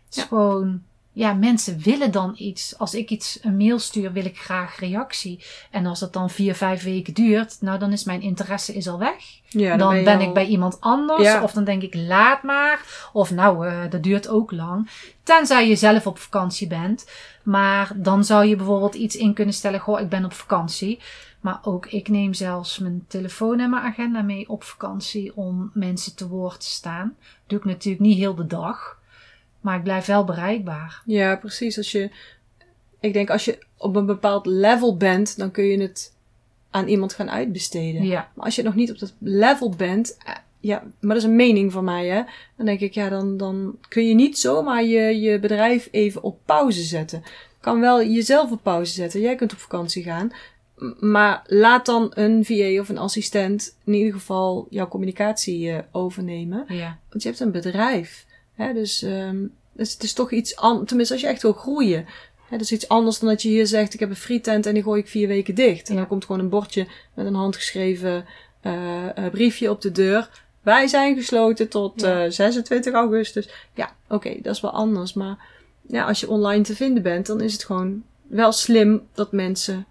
Het 0.04 0.16
is 0.16 0.22
gewoon, 0.22 0.82
ja, 1.18 1.32
mensen 1.32 1.78
willen 1.78 2.12
dan 2.12 2.34
iets. 2.36 2.78
Als 2.78 2.94
ik 2.94 3.10
iets 3.10 3.38
een 3.42 3.56
mail 3.56 3.78
stuur, 3.78 4.12
wil 4.12 4.24
ik 4.24 4.38
graag 4.38 4.78
reactie. 4.78 5.44
En 5.70 5.86
als 5.86 6.00
dat 6.00 6.12
dan 6.12 6.30
vier, 6.30 6.54
vijf 6.54 6.82
weken 6.82 7.14
duurt, 7.14 7.56
nou 7.60 7.78
dan 7.78 7.92
is 7.92 8.04
mijn 8.04 8.20
interesse 8.20 8.74
is 8.74 8.88
al 8.88 8.98
weg. 8.98 9.40
Ja, 9.48 9.76
dan 9.76 9.96
je 9.96 10.02
ben, 10.02 10.18
al- 10.18 10.22
ik 10.22 10.34
bij 10.34 10.46
iemand 10.46 10.80
anders. 10.80 11.22
Ja. 11.22 11.42
Of 11.42 11.52
dan 11.52 11.64
denk 11.64 11.82
ik, 11.82 11.94
laat 11.94 12.42
maar. 12.42 13.08
Of 13.12 13.30
nou, 13.30 13.66
eh, 13.66 13.90
dat 13.90 14.02
duurt 14.02 14.28
ook 14.28 14.52
lang. 14.52 14.90
Tenzij 15.22 15.68
je 15.68 15.76
zelf 15.76 16.06
op 16.06 16.18
vakantie 16.18 16.66
bent. 16.66 17.10
Maar 17.42 17.92
dan 17.96 18.24
zou 18.24 18.44
je 18.44 18.56
bijvoorbeeld 18.56 18.94
iets 18.94 19.16
in 19.16 19.34
kunnen 19.34 19.54
stellen. 19.54 19.80
Goh, 19.80 20.00
ik 20.00 20.08
ben 20.08 20.24
op 20.24 20.32
vakantie. 20.32 20.98
Maar 21.40 21.58
ook 21.62 21.86
ik 21.86 22.08
neem 22.08 22.34
zelfs 22.34 22.78
mijn 22.78 23.04
telefoon 23.08 23.60
en 23.60 23.70
mijn 23.70 23.82
agenda 23.82 24.22
mee 24.22 24.48
op 24.48 24.64
vakantie 24.64 25.36
om 25.36 25.70
mensen 25.74 26.16
te 26.16 26.28
woord 26.28 26.60
te 26.60 26.66
staan. 26.66 27.16
Doe 27.46 27.58
ik 27.58 27.64
natuurlijk 27.64 28.02
niet 28.04 28.18
heel 28.18 28.34
de 28.34 28.46
dag. 28.46 28.97
Maar 29.60 29.76
ik 29.76 29.82
blijf 29.82 30.06
wel 30.06 30.24
bereikbaar. 30.24 31.02
Ja, 31.06 31.36
precies. 31.36 31.76
Als 31.76 31.92
je, 31.92 32.10
ik 33.00 33.12
denk 33.12 33.30
als 33.30 33.44
je 33.44 33.58
op 33.76 33.96
een 33.96 34.06
bepaald 34.06 34.46
level 34.46 34.96
bent, 34.96 35.38
dan 35.38 35.50
kun 35.50 35.64
je 35.64 35.80
het 35.80 36.16
aan 36.70 36.88
iemand 36.88 37.12
gaan 37.12 37.30
uitbesteden. 37.30 38.04
Ja. 38.04 38.30
Maar 38.34 38.44
als 38.44 38.56
je 38.56 38.62
nog 38.62 38.74
niet 38.74 38.90
op 38.90 38.98
dat 38.98 39.14
level 39.18 39.70
bent, 39.76 40.16
eh, 40.24 40.34
ja, 40.60 40.82
maar 41.00 41.14
dat 41.14 41.24
is 41.24 41.28
een 41.28 41.36
mening 41.36 41.72
van 41.72 41.84
mij, 41.84 42.06
hè. 42.06 42.22
Dan 42.56 42.66
denk 42.66 42.80
ik, 42.80 42.94
ja, 42.94 43.08
dan, 43.08 43.36
dan 43.36 43.76
kun 43.88 44.08
je 44.08 44.14
niet 44.14 44.38
zomaar 44.38 44.84
je, 44.84 45.20
je 45.20 45.38
bedrijf 45.38 45.88
even 45.90 46.22
op 46.22 46.38
pauze 46.44 46.82
zetten. 46.82 47.22
Kan 47.60 47.80
wel 47.80 48.04
jezelf 48.04 48.50
op 48.50 48.62
pauze 48.62 48.92
zetten. 48.92 49.20
Jij 49.20 49.34
kunt 49.34 49.52
op 49.52 49.58
vakantie 49.58 50.02
gaan. 50.02 50.32
Maar 51.00 51.42
laat 51.46 51.86
dan 51.86 52.10
een 52.14 52.44
VA 52.44 52.80
of 52.80 52.88
een 52.88 52.98
assistent 52.98 53.76
in 53.84 53.94
ieder 53.94 54.12
geval 54.12 54.66
jouw 54.70 54.88
communicatie 54.88 55.70
eh, 55.70 55.78
overnemen. 55.92 56.64
Ja. 56.68 56.98
Want 57.10 57.22
je 57.22 57.28
hebt 57.28 57.40
een 57.40 57.50
bedrijf. 57.50 58.26
Hè? 58.58 58.72
Dus, 58.72 59.02
ehm, 59.02 59.46
dus 59.72 59.92
het 59.92 60.02
is 60.02 60.12
toch 60.12 60.30
iets 60.32 60.56
anders. 60.56 60.86
Tenminste, 60.88 61.14
als 61.14 61.22
je 61.22 61.28
echt 61.28 61.42
wil 61.42 61.52
groeien. 61.52 62.04
Hè? 62.48 62.56
Dat 62.56 62.60
is 62.60 62.72
iets 62.72 62.88
anders 62.88 63.18
dan 63.18 63.28
dat 63.28 63.42
je 63.42 63.48
hier 63.48 63.66
zegt: 63.66 63.94
Ik 63.94 64.00
heb 64.00 64.10
een 64.10 64.16
frietent 64.16 64.66
en 64.66 64.74
die 64.74 64.82
gooi 64.82 65.00
ik 65.00 65.08
vier 65.08 65.28
weken 65.28 65.54
dicht. 65.54 65.88
En 65.88 65.96
dan 65.96 66.06
komt 66.06 66.24
gewoon 66.24 66.40
een 66.40 66.48
bordje 66.48 66.86
met 67.14 67.26
een 67.26 67.34
handgeschreven 67.34 68.24
eh, 68.60 69.16
eh, 69.24 69.30
briefje 69.32 69.70
op 69.70 69.80
de 69.80 69.92
deur. 69.92 70.46
Wij 70.62 70.86
zijn 70.86 71.16
gesloten 71.16 71.68
tot 71.68 72.00
Ja. 72.00 72.24
eh, 72.24 72.30
26 72.30 72.92
augustus. 72.94 73.48
Ja, 73.74 73.92
oké, 74.08 74.36
dat 74.42 74.54
is 74.54 74.60
wel 74.60 74.70
anders. 74.70 75.12
Maar 75.12 75.38
ja, 75.86 76.04
als 76.04 76.20
je 76.20 76.28
online 76.28 76.62
te 76.64 76.76
vinden 76.76 77.02
bent, 77.02 77.26
dan 77.26 77.40
is 77.40 77.52
het 77.52 77.64
gewoon 77.64 78.02
wel 78.26 78.52
slim 78.52 79.02
dat 79.14 79.32
mensen 79.32 79.86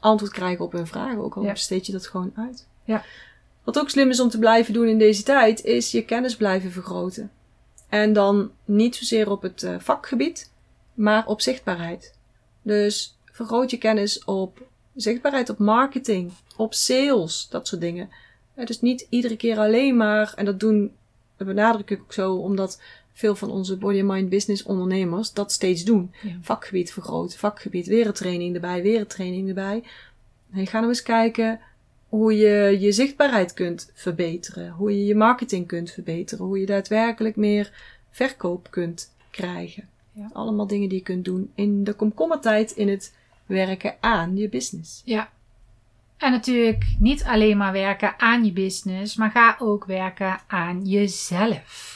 antwoord 0.00 0.32
krijgen 0.32 0.64
op 0.64 0.72
hun 0.72 0.86
vragen. 0.86 1.18
Ook 1.18 1.36
al 1.36 1.42
Ja. 1.42 1.52
besteed 1.52 1.86
je 1.86 1.92
dat 1.92 2.06
gewoon 2.06 2.32
uit. 2.36 2.66
Ja. 2.84 3.04
Wat 3.64 3.78
ook 3.78 3.90
slim 3.90 4.10
is 4.10 4.20
om 4.20 4.28
te 4.28 4.38
blijven 4.38 4.72
doen 4.72 4.86
in 4.88 4.98
deze 4.98 5.22
tijd, 5.22 5.64
is 5.64 5.90
je 5.90 6.04
kennis 6.04 6.36
blijven 6.36 6.70
vergroten. 6.72 7.30
En 7.88 8.12
dan 8.12 8.50
niet 8.64 8.96
zozeer 8.96 9.30
op 9.30 9.42
het 9.42 9.62
eh, 9.62 9.78
vakgebied, 9.78 10.52
maar 10.94 11.26
op 11.26 11.40
zichtbaarheid. 11.40 12.14
Dus 12.62 13.18
vergroot 13.24 13.70
je 13.70 13.78
kennis 13.78 14.24
op 14.24 14.62
zichtbaarheid, 14.94 15.50
op 15.50 15.58
marketing, 15.58 16.32
op 16.56 16.74
sales, 16.74 17.48
dat 17.50 17.68
soort 17.68 17.80
dingen. 17.80 18.08
Eh, 18.54 18.66
dus 18.66 18.80
niet 18.80 19.06
iedere 19.10 19.36
keer 19.36 19.58
alleen 19.58 19.96
maar, 19.96 20.32
en 20.36 20.44
dat 20.44 20.60
doen, 20.60 20.92
dat 21.36 21.46
benadruk 21.46 21.90
ik 21.90 22.00
ook 22.00 22.12
zo, 22.12 22.34
omdat 22.34 22.80
veel 23.12 23.36
van 23.36 23.50
onze 23.50 23.76
body 23.76 23.98
and 23.98 24.08
mind 24.08 24.28
business 24.28 24.62
ondernemers 24.62 25.32
dat 25.32 25.52
steeds 25.52 25.84
doen. 25.84 26.12
Ja. 26.22 26.38
Vakgebied 26.40 26.92
vergroten, 26.92 27.38
vakgebied, 27.38 27.86
weer 27.86 28.06
een 28.06 28.12
training 28.12 28.54
erbij, 28.54 28.82
weer 28.82 29.00
een 29.00 29.06
training 29.06 29.48
erbij. 29.48 29.82
En 30.52 30.66
ga 30.66 30.78
nou 30.78 30.88
eens 30.88 31.02
kijken 31.02 31.60
hoe 32.08 32.36
je 32.36 32.76
je 32.80 32.92
zichtbaarheid 32.92 33.54
kunt 33.54 33.90
verbeteren, 33.94 34.70
hoe 34.70 34.98
je 34.98 35.04
je 35.04 35.14
marketing 35.14 35.66
kunt 35.66 35.90
verbeteren, 35.90 36.44
hoe 36.44 36.60
je 36.60 36.66
daadwerkelijk 36.66 37.36
meer 37.36 37.70
verkoop 38.10 38.70
kunt 38.70 39.14
krijgen. 39.30 39.88
Ja. 40.12 40.30
Allemaal 40.32 40.66
dingen 40.66 40.88
die 40.88 40.98
je 40.98 41.04
kunt 41.04 41.24
doen 41.24 41.50
in 41.54 41.84
de 41.84 41.92
komkommertijd 41.92 42.70
in 42.70 42.88
het 42.88 43.14
werken 43.46 43.94
aan 44.00 44.36
je 44.36 44.48
business. 44.48 45.02
Ja. 45.04 45.30
En 46.16 46.30
natuurlijk 46.30 46.84
niet 46.98 47.24
alleen 47.24 47.56
maar 47.56 47.72
werken 47.72 48.14
aan 48.18 48.44
je 48.44 48.52
business, 48.52 49.16
maar 49.16 49.30
ga 49.30 49.56
ook 49.58 49.84
werken 49.84 50.40
aan 50.46 50.86
jezelf. 50.86 51.95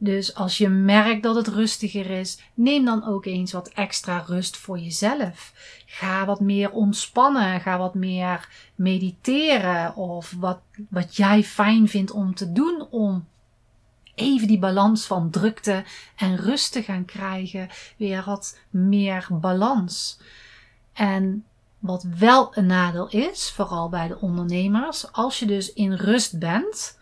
Dus 0.00 0.34
als 0.34 0.58
je 0.58 0.68
merkt 0.68 1.22
dat 1.22 1.34
het 1.34 1.48
rustiger 1.48 2.10
is, 2.10 2.38
neem 2.54 2.84
dan 2.84 3.06
ook 3.06 3.26
eens 3.26 3.52
wat 3.52 3.68
extra 3.68 4.24
rust 4.26 4.56
voor 4.56 4.78
jezelf. 4.78 5.52
Ga 5.86 6.26
wat 6.26 6.40
meer 6.40 6.70
ontspannen, 6.70 7.60
ga 7.60 7.78
wat 7.78 7.94
meer 7.94 8.48
mediteren 8.74 9.96
of 9.96 10.34
wat, 10.38 10.60
wat 10.90 11.16
jij 11.16 11.44
fijn 11.44 11.88
vindt 11.88 12.10
om 12.10 12.34
te 12.34 12.52
doen 12.52 12.86
om 12.90 13.26
even 14.14 14.48
die 14.48 14.58
balans 14.58 15.06
van 15.06 15.30
drukte 15.30 15.84
en 16.16 16.36
rust 16.36 16.72
te 16.72 16.82
gaan 16.82 17.04
krijgen. 17.04 17.68
Weer 17.96 18.22
wat 18.26 18.58
meer 18.70 19.26
balans. 19.30 20.20
En 20.92 21.44
wat 21.78 22.06
wel 22.18 22.56
een 22.56 22.66
nadeel 22.66 23.08
is, 23.08 23.50
vooral 23.50 23.88
bij 23.88 24.08
de 24.08 24.20
ondernemers, 24.20 25.12
als 25.12 25.38
je 25.38 25.46
dus 25.46 25.72
in 25.72 25.92
rust 25.92 26.38
bent, 26.38 26.98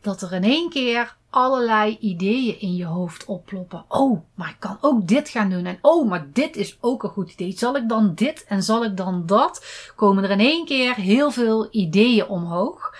dat 0.00 0.22
er 0.22 0.32
in 0.32 0.44
één 0.44 0.70
keer 0.70 1.16
allerlei 1.32 1.96
ideeën 2.00 2.60
in 2.60 2.74
je 2.74 2.84
hoofd 2.84 3.24
opploppen. 3.24 3.84
Oh, 3.88 4.20
maar 4.34 4.48
ik 4.48 4.56
kan 4.58 4.78
ook 4.80 5.08
dit 5.08 5.28
gaan 5.28 5.50
doen. 5.50 5.66
En 5.66 5.78
oh, 5.82 6.08
maar 6.08 6.26
dit 6.32 6.56
is 6.56 6.78
ook 6.80 7.02
een 7.02 7.10
goed 7.10 7.30
idee. 7.30 7.52
Zal 7.52 7.76
ik 7.76 7.88
dan 7.88 8.14
dit 8.14 8.44
en 8.44 8.62
zal 8.62 8.84
ik 8.84 8.96
dan 8.96 9.26
dat? 9.26 9.64
Komen 9.96 10.24
er 10.24 10.30
in 10.30 10.40
één 10.40 10.64
keer 10.64 10.94
heel 10.94 11.30
veel 11.30 11.68
ideeën 11.70 12.26
omhoog. 12.26 12.94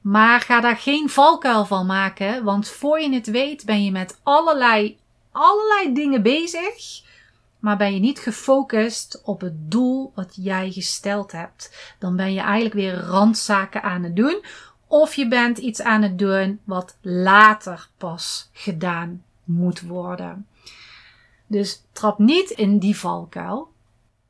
Maar 0.00 0.40
ga 0.40 0.60
daar 0.60 0.76
geen 0.76 1.08
valkuil 1.08 1.64
van 1.64 1.86
maken, 1.86 2.44
want 2.44 2.68
voor 2.68 3.00
je 3.00 3.14
het 3.14 3.26
weet 3.26 3.64
ben 3.64 3.84
je 3.84 3.90
met 3.90 4.20
allerlei, 4.22 4.98
allerlei 5.32 5.94
dingen 5.94 6.22
bezig 6.22 7.06
maar 7.58 7.76
ben 7.76 7.94
je 7.94 8.00
niet 8.00 8.18
gefocust 8.18 9.22
op 9.24 9.40
het 9.40 9.70
doel 9.70 10.12
wat 10.14 10.34
jij 10.36 10.70
gesteld 10.70 11.32
hebt, 11.32 11.94
dan 11.98 12.16
ben 12.16 12.32
je 12.32 12.40
eigenlijk 12.40 12.74
weer 12.74 12.94
randzaken 12.94 13.82
aan 13.82 14.02
het 14.02 14.16
doen. 14.16 14.44
Of 14.88 15.14
je 15.14 15.28
bent 15.28 15.58
iets 15.58 15.82
aan 15.82 16.02
het 16.02 16.18
doen 16.18 16.60
wat 16.64 16.96
later 17.00 17.88
pas 17.96 18.50
gedaan 18.52 19.22
moet 19.44 19.80
worden. 19.80 20.46
Dus 21.46 21.82
trap 21.92 22.18
niet 22.18 22.50
in 22.50 22.78
die 22.78 22.96
valkuil. 22.96 23.72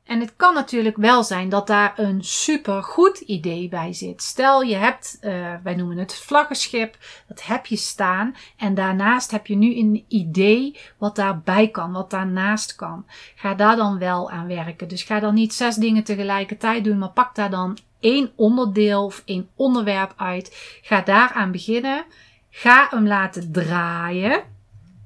En 0.03 0.19
het 0.19 0.33
kan 0.35 0.53
natuurlijk 0.53 0.97
wel 0.97 1.23
zijn 1.23 1.49
dat 1.49 1.67
daar 1.67 1.99
een 1.99 2.23
super 2.23 2.83
goed 2.83 3.17
idee 3.17 3.69
bij 3.69 3.93
zit. 3.93 4.21
Stel 4.23 4.61
je 4.61 4.75
hebt, 4.75 5.17
eh, 5.21 5.53
wij 5.63 5.75
noemen 5.75 5.97
het 5.97 6.13
vlaggenschip, 6.15 6.97
dat 7.27 7.43
heb 7.43 7.65
je 7.65 7.75
staan. 7.75 8.35
En 8.57 8.73
daarnaast 8.73 9.31
heb 9.31 9.47
je 9.47 9.55
nu 9.55 9.77
een 9.77 10.05
idee 10.07 10.79
wat 10.97 11.15
daarbij 11.15 11.67
kan, 11.67 11.91
wat 11.91 12.09
daarnaast 12.09 12.75
kan. 12.75 13.05
Ga 13.35 13.53
daar 13.53 13.75
dan 13.75 13.97
wel 13.97 14.31
aan 14.31 14.47
werken. 14.47 14.87
Dus 14.87 15.03
ga 15.03 15.19
dan 15.19 15.33
niet 15.33 15.53
zes 15.53 15.75
dingen 15.75 16.03
tegelijkertijd 16.03 16.83
doen, 16.83 16.97
maar 16.97 17.09
pak 17.09 17.35
daar 17.35 17.49
dan 17.49 17.77
één 17.99 18.31
onderdeel 18.35 19.05
of 19.05 19.21
één 19.25 19.49
onderwerp 19.55 20.13
uit. 20.17 20.77
Ga 20.81 21.01
daaraan 21.01 21.51
beginnen. 21.51 22.05
Ga 22.49 22.87
hem 22.89 23.07
laten 23.07 23.51
draaien. 23.51 24.43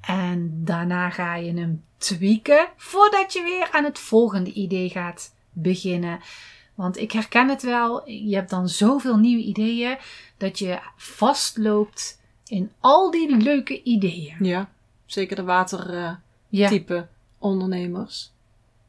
En 0.00 0.64
daarna 0.64 1.10
ga 1.10 1.34
je 1.34 1.52
hem 1.52 1.84
tweaken 1.98 2.68
voordat 2.76 3.32
je 3.32 3.42
weer 3.42 3.68
aan 3.70 3.84
het 3.84 3.98
volgende 3.98 4.52
idee 4.52 4.88
gaat 4.88 5.34
beginnen. 5.52 6.20
Want 6.74 6.98
ik 6.98 7.12
herken 7.12 7.48
het 7.48 7.62
wel, 7.62 8.10
je 8.10 8.34
hebt 8.34 8.50
dan 8.50 8.68
zoveel 8.68 9.16
nieuwe 9.16 9.42
ideeën 9.42 9.96
dat 10.36 10.58
je 10.58 10.78
vastloopt 10.96 12.20
in 12.46 12.70
al 12.80 13.10
die 13.10 13.36
leuke 13.36 13.82
ideeën. 13.82 14.36
Ja, 14.40 14.70
zeker 15.06 15.36
de 15.36 15.42
watertype 15.42 16.94
Ja, 16.94 17.08
ondernemers. 17.38 18.32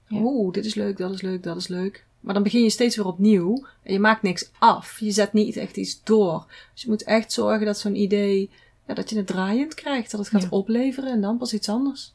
Ja. 0.07 0.19
Oeh, 0.19 0.53
dit 0.53 0.65
is 0.65 0.75
leuk, 0.75 0.97
dat 0.97 1.11
is 1.11 1.21
leuk, 1.21 1.43
dat 1.43 1.57
is 1.57 1.67
leuk. 1.67 2.05
Maar 2.25 2.33
dan 2.33 2.43
begin 2.43 2.63
je 2.63 2.69
steeds 2.69 2.95
weer 2.95 3.05
opnieuw 3.05 3.65
en 3.83 3.93
je 3.93 3.99
maakt 3.99 4.21
niks 4.21 4.51
af. 4.59 4.99
Je 4.99 5.11
zet 5.11 5.33
niet 5.33 5.57
echt 5.57 5.77
iets 5.77 6.03
door. 6.03 6.45
Dus 6.73 6.81
je 6.81 6.89
moet 6.89 7.03
echt 7.03 7.31
zorgen 7.31 7.65
dat 7.65 7.77
zo'n 7.79 7.95
idee, 7.95 8.49
ja, 8.87 8.93
dat 8.93 9.09
je 9.09 9.17
het 9.17 9.27
draaiend 9.27 9.73
krijgt, 9.73 10.11
dat 10.11 10.19
het 10.19 10.29
gaat 10.29 10.41
Ja. 10.41 10.47
opleveren 10.49 11.11
en 11.11 11.21
dan 11.21 11.37
pas 11.37 11.53
iets 11.53 11.69
anders. 11.69 12.13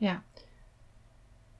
ja, 0.00 0.22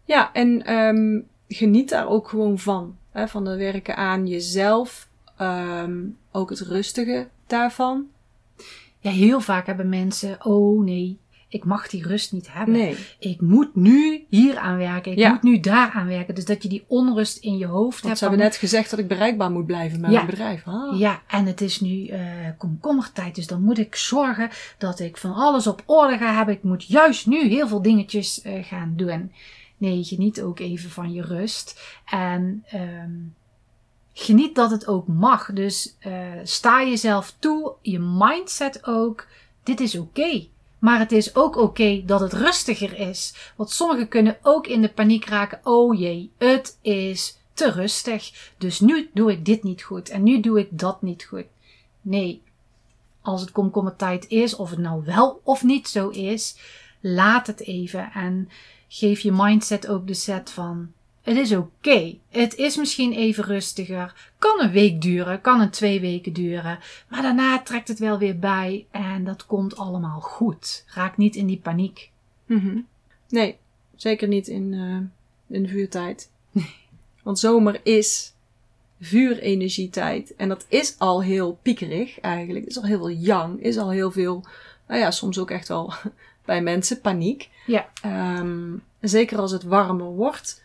Ja, 0.04 0.32
en 0.32 0.64
ehm, 0.64 1.20
geniet 1.48 1.88
daar 1.88 2.08
ook 2.08 2.28
gewoon 2.28 2.58
van. 2.58 2.96
Hè, 3.10 3.28
van 3.28 3.46
het 3.46 3.58
werken 3.58 3.96
aan 3.96 4.26
jezelf. 4.26 5.08
ehm, 5.36 6.06
ook 6.32 6.50
het 6.50 6.60
rustige 6.60 7.28
daarvan. 7.46 8.06
ja, 8.98 9.10
heel 9.10 9.40
vaak 9.40 9.66
hebben 9.66 9.88
mensen, 9.88 10.44
oh 10.44 10.82
nee, 10.84 11.18
ik 11.48 11.64
mag 11.64 11.88
die 11.88 12.06
rust 12.06 12.32
niet 12.32 12.52
hebben. 12.52 12.74
Nee. 12.74 12.96
Ik 13.18 13.40
moet 13.40 13.74
nu 13.74 14.24
hier 14.28 14.56
aan 14.58 14.76
werken, 14.76 15.12
ik 15.12 15.18
Ja. 15.18 15.30
moet 15.32 15.42
nu 15.42 15.60
daar 15.60 15.90
aan 15.90 16.06
werken. 16.06 16.34
Dus 16.34 16.44
dat 16.44 16.62
je 16.62 16.68
die 16.68 16.84
onrust 16.88 17.36
in 17.36 17.58
je 17.58 17.66
hoofd 17.66 17.92
Want 17.94 18.04
hebt. 18.06 18.18
ze 18.18 18.24
hebben 18.24 18.42
net 18.44 18.56
gezegd 18.56 18.90
dat 18.90 18.98
ik 18.98 19.08
bereikbaar 19.08 19.50
moet 19.50 19.66
blijven 19.66 20.00
met 20.00 20.10
Ja. 20.10 20.16
mijn 20.16 20.30
bedrijf. 20.30 20.62
Ah. 20.66 20.98
Ja, 20.98 21.22
en 21.26 21.46
het 21.46 21.60
is 21.60 21.80
nu 21.80 22.06
eh 22.06 22.20
komkommertijd, 22.58 23.34
dus 23.34 23.46
dan 23.46 23.62
moet 23.62 23.78
ik 23.78 23.94
zorgen 23.94 24.50
dat 24.78 25.00
ik 25.00 25.16
van 25.16 25.34
alles 25.34 25.66
op 25.66 25.82
orde 25.86 26.18
ga 26.18 26.34
hebben. 26.34 26.54
Ik 26.54 26.62
moet 26.62 26.84
juist 26.84 27.26
nu 27.26 27.48
heel 27.48 27.68
veel 27.68 27.82
dingetjes 27.82 28.42
eh, 28.42 28.64
gaan 28.64 28.92
doen. 28.96 29.32
Nee, 29.76 30.04
geniet 30.04 30.40
ook 30.42 30.58
even 30.58 30.90
van 30.90 31.12
je 31.12 31.22
rust. 31.22 31.80
En 32.04 32.64
ehm, 32.70 33.10
geniet 34.12 34.54
dat 34.54 34.70
het 34.70 34.86
ook 34.86 35.06
mag. 35.06 35.52
Dus 35.52 35.96
eh, 35.98 36.12
sta 36.42 36.82
jezelf 36.82 37.34
toe, 37.38 37.72
je 37.82 37.98
mindset 37.98 38.86
ook. 38.86 39.26
Dit 39.62 39.80
is 39.80 39.98
oké. 39.98 40.46
Maar 40.78 40.98
het 40.98 41.12
is 41.12 41.34
ook 41.34 41.56
oké 41.56 42.02
dat 42.06 42.20
het 42.20 42.32
rustiger 42.32 42.98
is. 42.98 43.34
Want 43.56 43.70
sommigen 43.70 44.08
kunnen 44.08 44.38
ook 44.42 44.66
in 44.66 44.80
de 44.80 44.88
paniek 44.88 45.24
raken. 45.24 45.60
Oh 45.62 45.98
jee, 45.98 46.30
het 46.38 46.78
is 46.82 47.38
te 47.52 47.70
rustig. 47.70 48.52
Dus 48.58 48.80
nu 48.80 49.10
doe 49.14 49.32
ik 49.32 49.44
dit 49.44 49.62
niet 49.62 49.82
goed. 49.82 50.08
En 50.08 50.22
nu 50.22 50.40
doe 50.40 50.58
ik 50.58 50.68
dat 50.70 51.02
niet 51.02 51.24
goed. 51.24 51.46
Nee, 52.00 52.42
als 53.20 53.40
het 53.40 53.52
komkommertijd 53.52 54.28
is, 54.28 54.56
of 54.56 54.70
het 54.70 54.78
nou 54.78 55.04
wel 55.04 55.40
of 55.44 55.62
niet 55.62 55.88
zo 55.88 56.08
is, 56.08 56.56
laat 57.00 57.46
het 57.46 57.60
even. 57.60 58.10
En 58.12 58.48
geef 58.88 59.20
je 59.20 59.32
mindset 59.32 59.88
ook 59.88 60.06
de 60.06 60.14
set 60.14 60.50
van 60.50 60.92
het 61.28 61.36
is 61.36 61.52
oké. 61.52 62.14
Het 62.28 62.54
is 62.54 62.76
misschien 62.76 63.12
even 63.12 63.44
rustiger. 63.44 64.30
Kan 64.38 64.60
een 64.60 64.70
week 64.70 65.02
duren, 65.02 65.40
kan 65.40 65.60
een 65.60 65.70
twee 65.70 66.00
weken 66.00 66.32
duren. 66.32 66.78
Maar 67.08 67.22
daarna 67.22 67.62
trekt 67.62 67.88
het 67.88 67.98
wel 67.98 68.18
weer 68.18 68.38
bij 68.38 68.86
en 68.90 69.24
dat 69.24 69.46
komt 69.46 69.76
allemaal 69.76 70.20
goed. 70.20 70.84
Raak 70.86 71.16
niet 71.16 71.36
in 71.36 71.46
die 71.46 71.58
paniek. 71.58 72.10
Mhm. 72.46 72.78
Nee, 73.28 73.56
zeker 73.96 74.28
niet 74.28 74.48
in, 74.48 74.74
eh, 74.74 75.56
in 75.56 75.62
de 75.62 75.68
vuurtijd. 75.68 76.30
Want 77.22 77.38
zomer 77.38 77.80
is 77.82 78.32
vuurenergietijd. 79.00 80.36
En 80.36 80.48
dat 80.48 80.66
is 80.68 80.94
al 80.98 81.22
heel 81.22 81.58
piekerig 81.62 82.20
eigenlijk. 82.20 82.66
Is 82.66 82.76
al 82.76 82.84
heel 82.84 82.98
veel 82.98 83.10
yang. 83.10 83.62
Is 83.62 83.78
al 83.78 83.90
heel 83.90 84.10
veel, 84.10 84.44
nou 84.86 85.00
ja, 85.00 85.10
soms 85.10 85.38
ook 85.38 85.50
echt 85.50 85.68
wel 85.68 85.92
bij 86.44 86.62
mensen 86.62 87.00
paniek. 87.00 87.48
Ja. 87.66 87.88
Ehm, 88.02 88.76
zeker 89.00 89.38
als 89.38 89.52
het 89.52 89.62
warmer 89.62 90.06
wordt. 90.06 90.62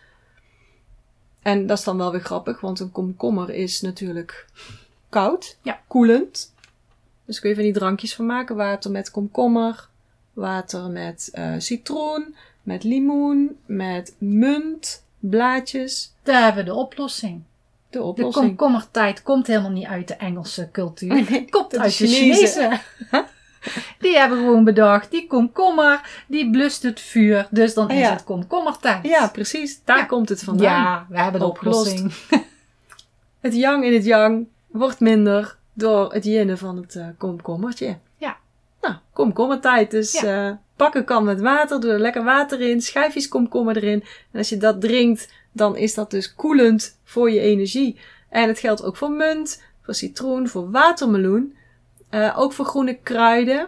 En 1.44 1.68
dat 1.68 1.78
is 1.78 1.84
dan 1.84 1.98
wel 1.98 2.12
weer 2.12 2.22
grappig, 2.22 2.60
want 2.62 2.80
een 2.80 2.92
komkommer 2.92 3.50
is 3.50 3.82
natuurlijk 3.82 4.46
koud, 5.10 5.58
Ja. 5.62 5.80
koelend. 5.88 6.54
Dus 7.26 7.40
kun 7.40 7.50
je 7.50 7.56
van 7.56 7.64
die 7.64 7.74
drankjes 7.74 8.16
van 8.16 8.26
maken. 8.26 8.56
Water 8.56 8.92
met 8.92 9.12
komkommer, 9.12 9.88
water 10.34 10.90
met 10.90 11.30
eh, 11.34 11.54
citroen, 11.58 12.36
met 12.64 12.84
limoen, 12.84 13.58
met 13.66 14.16
munt, 14.18 15.04
blaadjes. 15.20 16.14
Daar 16.24 16.44
hebben 16.44 16.64
we 16.64 16.70
de 16.70 16.76
oplossing. 16.76 17.42
De 17.90 17.98
De 18.00 18.04
oplossing. 18.04 18.46
komkommertijd 18.46 19.24
komt 19.24 19.48
helemaal 19.48 19.72
niet 19.72 19.86
uit 19.86 20.08
de 20.08 20.14
Engelse 20.14 20.70
cultuur. 20.72 21.08
Nee, 21.14 21.24
Het 21.26 21.50
komt 21.50 21.72
de 21.72 21.80
uit 21.80 21.98
de 21.98 22.08
Chinezen. 22.08 22.48
Chinezen. 22.48 22.82
Die 24.00 24.18
hebben 24.18 24.38
gewoon 24.38 24.64
bedacht, 24.64 25.12
die 25.12 25.28
komkommer, 25.28 26.24
die 26.28 26.50
blust 26.50 26.84
het 26.84 27.00
vuur. 27.02 27.48
Dus 27.50 27.74
dan 27.74 27.90
is 27.90 28.00
Ja. 28.00 28.12
het 28.12 28.24
komkommertijd. 28.24 29.06
Ja, 29.08 29.28
precies. 29.28 29.82
Daar 29.86 29.98
Ja. 29.98 30.04
komt 30.06 30.30
het 30.30 30.44
vandaan. 30.44 30.82
Ja, 30.84 31.06
we 31.10 31.20
hebben 31.20 31.40
de 31.42 31.48
oplossing. 31.48 32.14
Het 33.40 33.56
yang 33.56 33.84
in 33.86 33.94
het 33.94 34.06
yang 34.06 34.48
wordt 34.68 35.00
minder 35.00 35.58
door 35.74 36.14
het 36.14 36.24
jinnen 36.24 36.58
van 36.58 36.78
het 36.78 36.96
eh, 36.96 37.08
komkommertje. 37.18 37.98
Ja. 38.18 38.38
Nou, 38.82 38.96
komkommertijd. 39.14 39.92
Dus 39.92 40.14
eh, 40.16 40.52
pak 40.76 40.96
een 40.96 41.04
kan 41.06 41.24
met 41.24 41.42
water, 41.42 41.80
doe 41.80 41.92
er 41.92 42.00
lekker 42.00 42.24
water 42.24 42.62
in, 42.62 42.82
schijfjes 42.82 43.28
komkommer 43.28 43.78
erin. 43.78 44.04
En 44.32 44.38
als 44.38 44.50
je 44.50 44.58
dat 44.58 44.82
drinkt, 44.82 45.34
dan 45.52 45.76
is 45.78 45.94
dat 45.94 46.12
dus 46.12 46.36
koelend 46.36 46.98
voor 47.04 47.32
je 47.32 47.40
energie. 47.40 48.00
En 48.30 48.48
het 48.48 48.60
geldt 48.60 48.84
ook 48.84 48.98
voor 48.98 49.12
munt, 49.12 49.64
voor 49.82 49.94
citroen, 49.94 50.48
voor 50.48 50.72
watermeloen. 50.72 51.56
Eh, 52.14 52.34
ook 52.38 52.54
voor 52.54 52.66
groene 52.66 52.98
kruiden. 53.04 53.68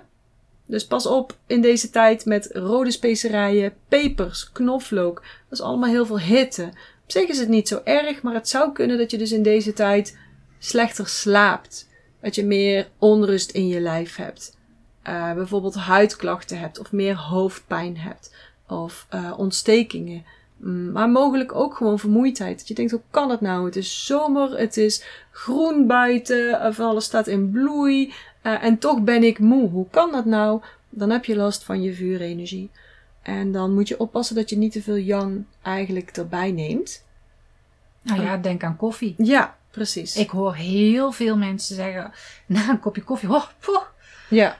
Dus 0.66 0.88
pas 0.88 1.06
op 1.06 1.38
in 1.48 1.62
deze 1.62 1.90
tijd 1.90 2.26
met 2.26 2.50
rode 2.54 2.92
specerijen, 2.92 3.74
pepers, 3.88 4.52
knoflook. 4.52 5.16
Dat 5.50 5.60
is 5.60 5.62
allemaal 5.62 5.90
heel 5.90 6.06
veel 6.06 6.20
hitte. 6.20 6.64
Op 7.04 7.12
zich 7.12 7.30
is 7.30 7.40
het 7.40 7.48
niet 7.48 7.68
zo 7.68 7.82
erg, 7.84 8.22
maar 8.22 8.34
het 8.34 8.50
zou 8.50 8.72
kunnen 8.72 8.98
dat 8.98 9.12
je 9.12 9.18
dus 9.18 9.32
in 9.32 9.44
deze 9.44 9.74
tijd 9.74 10.18
slechter 10.60 11.08
slaapt. 11.08 11.90
Dat 12.22 12.36
je 12.36 12.46
meer 12.46 12.90
onrust 12.98 13.52
in 13.52 13.68
je 13.68 13.80
lijf 13.80 14.16
hebt. 14.16 14.58
Eh, 15.02 15.34
bijvoorbeeld 15.34 15.76
huidklachten 15.76 16.60
hebt 16.60 16.80
of 16.80 16.92
meer 16.92 17.16
hoofdpijn 17.16 17.98
hebt. 17.98 18.36
Of 18.68 19.06
eh, 19.10 19.34
ontstekingen. 19.38 20.26
Mm, 20.66 20.92
Maar 20.92 21.10
mogelijk 21.10 21.56
ook 21.56 21.76
gewoon 21.76 22.00
vermoeidheid. 22.00 22.58
Dat 22.58 22.68
je 22.68 22.74
denkt, 22.74 22.92
hoe 22.92 23.02
kan 23.10 23.30
het 23.30 23.42
nou? 23.42 23.66
Het 23.66 23.76
is 23.76 24.06
zomer, 24.06 24.58
het 24.58 24.78
is 24.78 25.04
groen 25.32 25.88
buiten, 25.88 26.74
van 26.74 26.86
alles 26.86 27.06
staat 27.06 27.28
in 27.28 27.52
bloei. 27.52 28.14
eh, 28.42 28.64
en 28.64 28.78
toch 28.78 29.02
ben 29.02 29.24
ik 29.24 29.40
moe. 29.40 29.70
Hoe 29.70 29.90
kan 29.90 30.12
dat 30.12 30.26
nou? 30.26 30.62
Dan 30.90 31.10
heb 31.10 31.26
je 31.26 31.36
last 31.36 31.64
van 31.64 31.82
je 31.82 31.94
vuurenergie. 31.94 32.70
En 33.22 33.52
dan 33.52 33.74
moet 33.74 33.88
je 33.88 34.00
oppassen 34.00 34.36
dat 34.36 34.50
je 34.50 34.58
niet 34.58 34.72
te 34.72 34.82
veel 34.82 34.96
yang 34.96 35.44
eigenlijk 35.62 36.18
erbij 36.18 36.52
neemt. 36.52 37.04
Nou 38.02 38.22
ja, 38.22 38.38
denk 38.38 38.64
aan 38.64 38.78
koffie. 38.78 39.16
Ja, 39.18 39.58
precies. 39.72 40.16
Ik 40.18 40.30
hoor 40.30 40.56
heel 40.56 41.12
veel 41.12 41.38
mensen 41.38 41.76
zeggen, 41.76 42.12
na 42.46 42.70
een 42.70 42.80
kopje 42.80 43.04
koffie, 43.04 43.30
oh, 43.30 43.46
poeh, 43.60 43.82
Ja, 44.30 44.58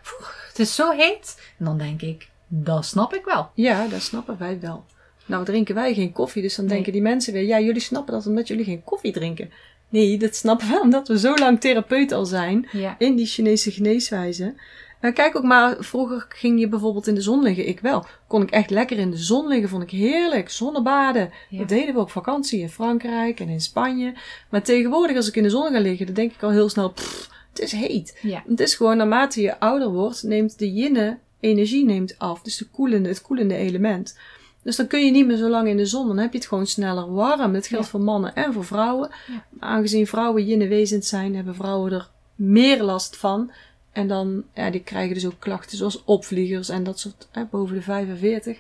het 0.48 0.60
is 0.60 0.76
zo 0.76 0.92
heet. 0.92 1.52
En 1.58 1.66
dan 1.66 1.78
denk 1.78 2.02
ik, 2.02 2.30
dat 2.48 2.86
snap 2.86 3.14
ik 3.14 3.26
wel. 3.26 3.50
ja, 3.54 3.88
dat 3.88 4.02
snappen 4.02 4.38
wij 4.38 4.60
wel. 4.60 4.86
Nou 5.26 5.46
drinken 5.46 5.76
wij 5.76 5.94
geen 5.94 6.12
koffie, 6.12 6.42
dus 6.42 6.56
dan 6.56 6.66
Nee. 6.66 6.74
denken 6.74 6.92
die 6.94 7.02
mensen 7.02 7.34
weer, 7.34 7.44
ja, 7.46 7.60
jullie 7.60 7.82
snappen 7.82 8.14
dat 8.14 8.28
omdat 8.28 8.48
jullie 8.48 8.64
geen 8.66 8.84
koffie 8.84 9.12
drinken. 9.14 9.50
Nee, 9.90 10.18
dat 10.18 10.36
snappen 10.36 10.68
we 10.68 10.80
omdat 10.88 11.08
we 11.08 11.20
zo 11.20 11.36
lang 11.36 11.60
therapeut 11.60 12.12
al 12.12 12.26
zijn 12.26 12.68
Ja. 12.72 12.96
in 12.98 13.16
die 13.16 13.26
Chinese 13.26 13.72
geneeswijze. 13.72 14.54
En 15.00 15.14
kijk 15.14 15.38
ook 15.38 15.44
maar, 15.44 15.76
vroeger 15.80 16.26
ging 16.30 16.60
je 16.60 16.68
bijvoorbeeld 16.68 17.08
in 17.08 17.16
de 17.16 17.22
zon 17.22 17.42
liggen. 17.44 17.68
Ik 17.68 17.80
wel. 17.80 18.06
Kon 18.28 18.42
ik 18.42 18.50
echt 18.52 18.70
lekker 18.70 18.98
in 18.98 19.12
de 19.12 19.18
zon 19.18 19.48
liggen, 19.48 19.70
vond 19.70 19.84
ik 19.84 19.90
heerlijk. 19.90 20.50
Zonnebaden. 20.50 21.32
Ja. 21.50 21.58
Dat 21.58 21.70
deden 21.70 21.94
we 21.94 22.00
op 22.00 22.12
vakantie 22.12 22.60
in 22.60 22.70
Frankrijk 22.70 23.40
en 23.40 23.50
in 23.50 23.62
Spanje. 23.62 24.14
Maar 24.50 24.62
tegenwoordig, 24.64 25.16
als 25.16 25.28
ik 25.28 25.36
in 25.36 25.44
de 25.44 25.50
zon 25.50 25.72
ga 25.72 25.80
liggen, 25.80 26.06
dan 26.06 26.16
denk 26.16 26.32
ik 26.34 26.44
al 26.44 26.52
heel 26.52 26.70
snel, 26.70 26.92
pff, 26.92 27.30
het 27.50 27.60
is 27.60 27.72
heet. 27.72 28.18
Ja. 28.22 28.44
Het 28.48 28.60
is 28.60 28.76
gewoon, 28.76 28.98
naarmate 28.98 29.42
je 29.42 29.60
ouder 29.60 29.90
wordt, 29.90 30.24
neemt 30.24 30.60
de 30.60 30.74
yinne 30.74 31.18
energie 31.40 31.86
neemt 31.86 32.16
af. 32.18 32.42
Dus 32.42 32.58
de 32.58 32.66
koelende, 32.66 33.10
het 33.10 33.22
koelende 33.22 33.56
element. 33.56 34.18
Dus 34.66 34.76
dan 34.76 34.88
kun 34.88 35.06
je 35.06 35.12
niet 35.12 35.26
meer 35.26 35.38
zo 35.38 35.50
lang 35.50 35.68
in 35.68 35.78
de 35.78 35.86
zon. 35.86 36.08
Dan 36.08 36.18
heb 36.18 36.32
je 36.32 36.38
het 36.38 36.48
gewoon 36.48 36.68
sneller 36.68 37.14
warm. 37.14 37.54
Dat 37.54 37.68
geldt 37.68 37.86
Ja. 37.86 37.92
voor 37.92 38.02
mannen 38.02 38.36
en 38.36 38.54
voor 38.54 38.66
vrouwen. 38.66 39.10
Ja. 39.28 39.46
Aangezien 39.60 40.08
vrouwen 40.08 40.46
yinne 40.46 40.68
wezens 40.68 41.08
zijn, 41.10 41.36
hebben 41.36 41.56
vrouwen 41.56 41.92
er 41.92 42.10
meer 42.36 42.84
last 42.84 43.18
van. 43.18 43.52
En 43.92 44.08
dan, 44.08 44.44
ja, 44.54 44.70
die 44.70 44.84
krijgen 44.84 45.14
dus 45.14 45.26
ook 45.26 45.40
klachten 45.40 45.78
zoals 45.78 46.04
opvliegers 46.04 46.70
en 46.70 46.84
dat 46.84 47.00
soort, 47.00 47.28
hè, 47.32 47.44
boven 47.46 47.76
de 47.76 47.82
45. 47.82 48.58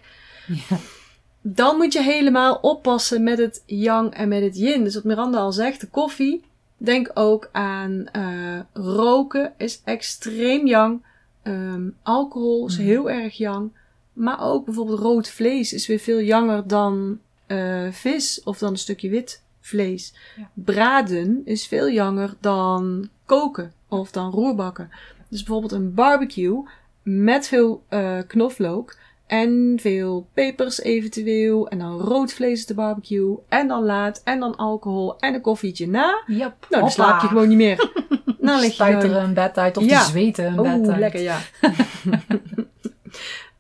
Ja. 0.47 0.77
Dan 1.41 1.75
moet 1.77 1.93
je 1.93 2.01
helemaal 2.01 2.55
oppassen 2.61 3.23
met 3.23 3.37
het 3.37 3.63
yang 3.65 4.13
en 4.13 4.27
met 4.27 4.41
het 4.41 4.57
yin. 4.57 4.83
Dus 4.83 4.93
wat 4.95 5.03
Miranda 5.03 5.37
al 5.37 5.51
zegt, 5.51 5.81
de 5.81 5.87
koffie. 5.87 6.43
Denk 6.77 7.11
ook 7.13 7.49
aan 7.51 8.07
eh, 8.11 8.59
roken 8.73 9.53
is 9.57 9.81
extreem 9.83 10.67
yang. 10.67 11.01
Ehm, 11.43 11.89
alcohol 12.03 12.67
is 12.67 12.77
Mhm. 12.77 12.85
heel 12.87 13.09
erg 13.09 13.37
yang. 13.37 13.71
Maar 14.15 14.41
ook 14.41 14.65
bijvoorbeeld 14.65 14.99
rood 14.99 15.29
vlees 15.29 15.73
is 15.73 15.87
weer 15.87 15.99
veel 15.99 16.19
janger 16.19 16.67
dan 16.67 17.19
eh, 17.47 17.87
vis 17.91 18.41
of 18.43 18.57
dan 18.57 18.71
een 18.71 18.77
stukje 18.77 19.09
wit 19.09 19.43
vlees. 19.61 20.13
Ja. 20.37 20.49
Braden 20.53 21.41
is 21.45 21.67
veel 21.67 21.89
janger 21.89 22.33
dan 22.39 23.09
koken 23.25 23.73
of 23.87 24.11
dan 24.11 24.31
roerbakken. 24.31 24.89
Dus 25.29 25.43
bijvoorbeeld 25.43 25.71
een 25.71 25.93
barbecue 25.93 26.63
met 27.03 27.47
veel 27.47 27.83
eh, 27.89 28.17
knoflook 28.27 28.97
en 29.27 29.77
veel 29.81 30.27
pepers 30.33 30.81
eventueel. 30.81 31.67
En 31.67 31.79
dan 31.79 31.99
rood 31.99 32.33
vlees 32.33 32.61
op 32.61 32.67
de 32.67 32.73
barbecue. 32.73 33.37
En 33.49 33.67
dan 33.67 33.83
laat. 33.83 34.21
En 34.23 34.39
dan 34.39 34.55
alcohol. 34.55 35.19
En 35.19 35.33
een 35.33 35.41
koffietje 35.41 35.87
na. 35.87 36.23
Yep. 36.27 36.65
Nou, 36.69 36.81
dan 36.81 36.91
slaap 36.91 37.21
je 37.21 37.27
gewoon 37.27 37.47
niet 37.47 37.57
meer. 37.57 37.89
Dan 38.39 38.59
lig 38.59 38.77
je 38.77 38.83
een 38.83 39.33
bed 39.33 39.57
uit 39.57 39.77
of 39.77 39.83
Ja. 39.83 39.99
die 39.99 40.07
zweten 40.09 40.45
een 40.45 40.55
bed 40.55 40.77
Oeh, 40.79 40.89
uit. 40.89 40.99
lekker 40.99 41.21
ja. 41.21 41.37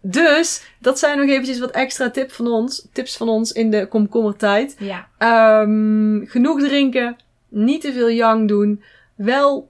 dus, 0.07 0.63
dat 0.79 0.99
zijn 0.99 1.17
nog 1.17 1.29
eventjes 1.29 1.59
wat 1.59 1.71
extra 1.71 2.09
tip 2.09 2.31
van 2.31 2.47
ons, 2.47 2.87
tips 2.93 3.17
van 3.17 3.29
ons 3.29 3.51
in 3.51 3.71
de 3.71 3.87
komkommertijd. 3.87 4.75
Ja. 4.79 5.09
Ehm, 5.17 6.25
genoeg 6.25 6.59
drinken. 6.59 7.15
Niet 7.49 7.81
te 7.81 7.93
veel 7.93 8.09
yang 8.09 8.47
doen. 8.47 8.83
Wel, 9.15 9.69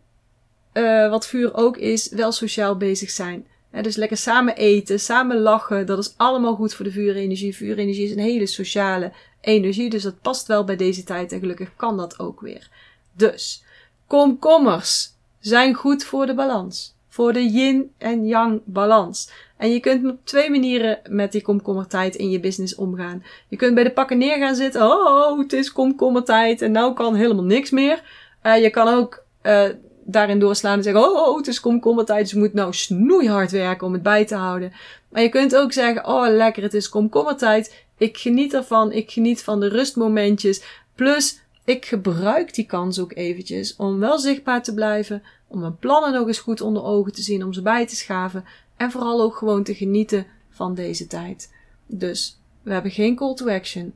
eh, 0.71 1.09
wat 1.09 1.27
vuur 1.27 1.53
ook 1.53 1.77
is, 1.77 2.09
wel 2.09 2.31
sociaal 2.31 2.77
bezig 2.77 3.09
zijn. 3.09 3.47
Dus 3.81 3.95
lekker 3.95 4.17
samen 4.17 4.55
eten, 4.55 4.99
samen 4.99 5.37
lachen. 5.37 5.85
Dat 5.85 5.97
is 5.97 6.13
allemaal 6.17 6.55
goed 6.55 6.73
voor 6.73 6.85
de 6.85 6.91
vuurenergie. 6.91 7.55
Vuurenergie 7.55 8.05
is 8.05 8.11
een 8.11 8.19
hele 8.19 8.45
sociale 8.45 9.11
energie. 9.41 9.89
Dus 9.89 10.03
dat 10.03 10.21
past 10.21 10.47
wel 10.47 10.63
bij 10.63 10.75
deze 10.75 11.03
tijd. 11.03 11.31
En 11.31 11.39
gelukkig 11.39 11.75
kan 11.75 11.97
dat 11.97 12.19
ook 12.19 12.41
weer. 12.41 12.69
Dus, 13.13 13.63
komkommers 14.07 15.09
zijn 15.39 15.73
goed 15.73 16.03
voor 16.03 16.25
de 16.25 16.33
balans. 16.33 16.95
Voor 17.07 17.33
de 17.33 17.51
yin 17.51 17.91
en 17.97 18.27
yang 18.27 18.61
balans. 18.65 19.29
En 19.57 19.71
je 19.71 19.79
kunt 19.79 20.09
op 20.09 20.17
twee 20.23 20.49
manieren 20.49 20.99
met 21.09 21.31
die 21.31 21.41
komkommertijd 21.41 22.15
in 22.15 22.29
je 22.29 22.39
business 22.39 22.75
omgaan. 22.75 23.23
Je 23.47 23.55
kunt 23.55 23.75
bij 23.75 23.83
de 23.83 23.91
pakken 23.91 24.17
neer 24.17 24.37
gaan 24.37 24.55
zitten. 24.55 24.81
Oh, 24.81 25.39
het 25.39 25.53
is 25.53 25.71
komkommertijd 25.71 26.61
en 26.61 26.71
nou 26.71 26.93
kan 26.93 27.15
helemaal 27.15 27.43
niks 27.43 27.69
meer. 27.69 28.03
Eh, 28.41 28.61
je 28.61 28.69
kan 28.69 28.87
ook 28.87 29.23
eh, 29.41 29.69
daarin 30.03 30.39
doorslaan 30.39 30.77
en 30.77 30.83
zeggen, 30.83 31.03
oh, 31.03 31.27
oh, 31.27 31.37
het 31.37 31.47
is 31.47 31.59
komkommertijd, 31.59 32.21
dus 32.21 32.31
je 32.31 32.37
moet 32.37 32.53
nou 32.53 32.73
snoeihard 32.73 33.51
werken 33.51 33.87
om 33.87 33.93
het 33.93 34.03
bij 34.03 34.25
te 34.25 34.35
houden. 34.35 34.71
Maar 35.09 35.21
je 35.21 35.29
kunt 35.29 35.55
ook 35.55 35.73
zeggen, 35.73 36.07
oh, 36.07 36.27
lekker, 36.27 36.63
het 36.63 36.73
is 36.73 36.89
komkommertijd. 36.89 37.85
Ik 37.97 38.17
geniet 38.17 38.53
ervan, 38.53 38.91
ik 38.91 39.11
geniet 39.11 39.43
van 39.43 39.59
de 39.59 39.67
rustmomentjes. 39.67 40.63
Plus, 40.95 41.39
ik 41.63 41.85
gebruik 41.85 42.53
die 42.53 42.65
kans 42.65 42.99
ook 42.99 43.11
eventjes 43.15 43.75
om 43.75 43.99
wel 43.99 44.19
zichtbaar 44.19 44.63
te 44.63 44.73
blijven, 44.73 45.23
om 45.47 45.59
mijn 45.59 45.77
plannen 45.77 46.13
nog 46.13 46.27
eens 46.27 46.39
goed 46.39 46.61
onder 46.61 46.83
ogen 46.83 47.13
te 47.13 47.21
zien, 47.21 47.43
om 47.43 47.53
ze 47.53 47.61
bij 47.61 47.87
te 47.87 47.95
schaven 47.95 48.45
en 48.77 48.91
vooral 48.91 49.21
ook 49.21 49.35
gewoon 49.35 49.63
te 49.63 49.75
genieten 49.75 50.25
van 50.49 50.75
deze 50.75 51.07
tijd. 51.07 51.53
Dus 51.85 52.39
we 52.61 52.73
hebben 52.73 52.91
geen 52.91 53.15
call 53.15 53.33
to 53.33 53.49
action. 53.49 53.93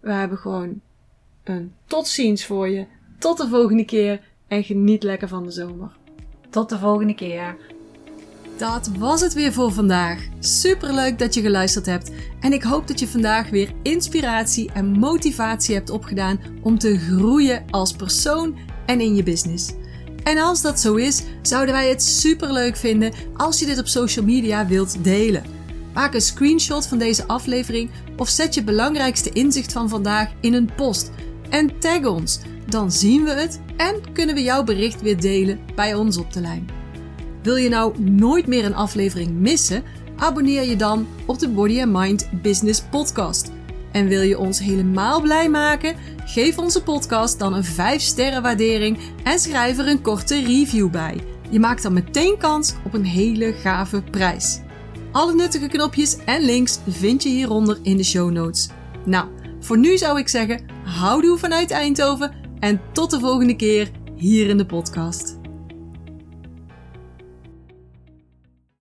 We 0.00 0.12
hebben 0.12 0.38
gewoon 0.38 0.80
een 1.44 1.72
tot 1.86 2.08
ziens 2.08 2.46
voor 2.46 2.68
je. 2.68 2.86
Tot 3.18 3.36
de 3.36 3.48
volgende 3.48 3.84
keer 3.84 4.20
en 4.48 4.64
geniet 4.64 5.02
lekker 5.02 5.28
van 5.28 5.42
de 5.42 5.50
zomer. 5.50 5.96
Tot 6.50 6.68
de 6.68 6.78
volgende 6.78 7.14
keer. 7.14 7.56
Dat 8.56 8.90
was 8.98 9.20
het 9.20 9.32
weer 9.32 9.52
voor 9.52 9.72
vandaag. 9.72 10.26
Super 10.38 10.94
leuk 10.94 11.18
dat 11.18 11.34
je 11.34 11.40
geluisterd 11.40 11.86
hebt. 11.86 12.10
En 12.40 12.52
ik 12.52 12.62
hoop 12.62 12.86
dat 12.86 13.00
je 13.00 13.08
vandaag 13.08 13.50
weer 13.50 13.72
inspiratie 13.82 14.70
en 14.72 14.98
motivatie 14.98 15.74
hebt 15.74 15.90
opgedaan 15.90 16.40
om 16.62 16.78
te 16.78 16.98
groeien 16.98 17.64
als 17.70 17.92
persoon 17.92 18.58
en 18.86 19.00
in 19.00 19.14
je 19.14 19.22
business. 19.22 19.72
En 20.22 20.38
als 20.38 20.62
dat 20.62 20.80
zo 20.80 20.94
is, 20.94 21.22
zouden 21.42 21.74
wij 21.74 21.88
het 21.88 22.02
super 22.02 22.52
leuk 22.52 22.76
vinden 22.76 23.12
als 23.36 23.58
je 23.58 23.66
dit 23.66 23.78
op 23.78 23.86
social 23.86 24.24
media 24.24 24.66
wilt 24.66 25.04
delen. 25.04 25.44
Maak 25.94 26.14
een 26.14 26.20
screenshot 26.20 26.86
van 26.86 26.98
deze 26.98 27.26
aflevering 27.26 27.90
of 28.16 28.28
zet 28.28 28.54
je 28.54 28.64
belangrijkste 28.64 29.30
inzicht 29.30 29.72
van 29.72 29.88
vandaag 29.88 30.28
in 30.40 30.54
een 30.54 30.70
post 30.76 31.10
en 31.48 31.78
tag 31.78 32.04
ons. 32.04 32.40
Dan 32.66 32.92
zien 32.92 33.24
we 33.24 33.30
het 33.30 33.60
en 33.76 34.12
kunnen 34.12 34.34
we 34.34 34.42
jouw 34.42 34.64
bericht 34.64 35.02
weer 35.02 35.20
delen 35.20 35.60
bij 35.74 35.94
ons 35.94 36.16
op 36.16 36.32
de 36.32 36.40
lijn. 36.40 36.68
Wil 37.42 37.56
je 37.56 37.68
nou 37.68 38.00
nooit 38.00 38.46
meer 38.46 38.64
een 38.64 38.74
aflevering 38.74 39.30
missen? 39.30 39.82
Abonneer 40.16 40.62
je 40.62 40.76
dan 40.76 41.06
op 41.26 41.38
de 41.38 41.48
Body 41.48 41.80
and 41.80 41.92
Mind 41.92 42.28
Business 42.42 42.82
Podcast. 42.90 43.50
En 43.92 44.08
wil 44.08 44.22
je 44.22 44.38
ons 44.38 44.58
helemaal 44.58 45.20
blij 45.20 45.48
maken? 45.48 45.96
Geef 46.24 46.58
onze 46.58 46.82
podcast 46.82 47.38
dan 47.38 47.54
een 47.54 47.64
5 47.64 48.02
sterren 48.02 48.42
waardering 48.42 48.98
en 49.24 49.38
schrijf 49.38 49.78
er 49.78 49.88
een 49.88 50.02
korte 50.02 50.40
review 50.40 50.90
bij. 50.90 51.20
Je 51.50 51.60
maakt 51.60 51.82
dan 51.82 51.92
meteen 51.92 52.38
kans 52.38 52.74
op 52.84 52.94
een 52.94 53.04
hele 53.04 53.52
gave 53.52 54.02
prijs. 54.02 54.60
Alle 55.12 55.34
nuttige 55.34 55.68
knopjes 55.68 56.16
en 56.24 56.42
links 56.42 56.78
vind 56.88 57.22
je 57.22 57.28
hieronder 57.28 57.78
in 57.82 57.96
de 57.96 58.04
show 58.04 58.30
notes. 58.30 58.68
Nou, 59.04 59.28
voor 59.60 59.78
nu 59.78 59.96
zou 59.96 60.18
ik 60.18 60.28
zeggen, 60.28 60.64
houdoe 60.84 61.38
vanuit 61.38 61.70
Eindhoven 61.70 62.34
en 62.58 62.80
tot 62.92 63.10
de 63.10 63.18
volgende 63.18 63.56
keer 63.56 63.90
hier 64.16 64.48
in 64.48 64.56
de 64.56 64.66
podcast. 64.66 65.31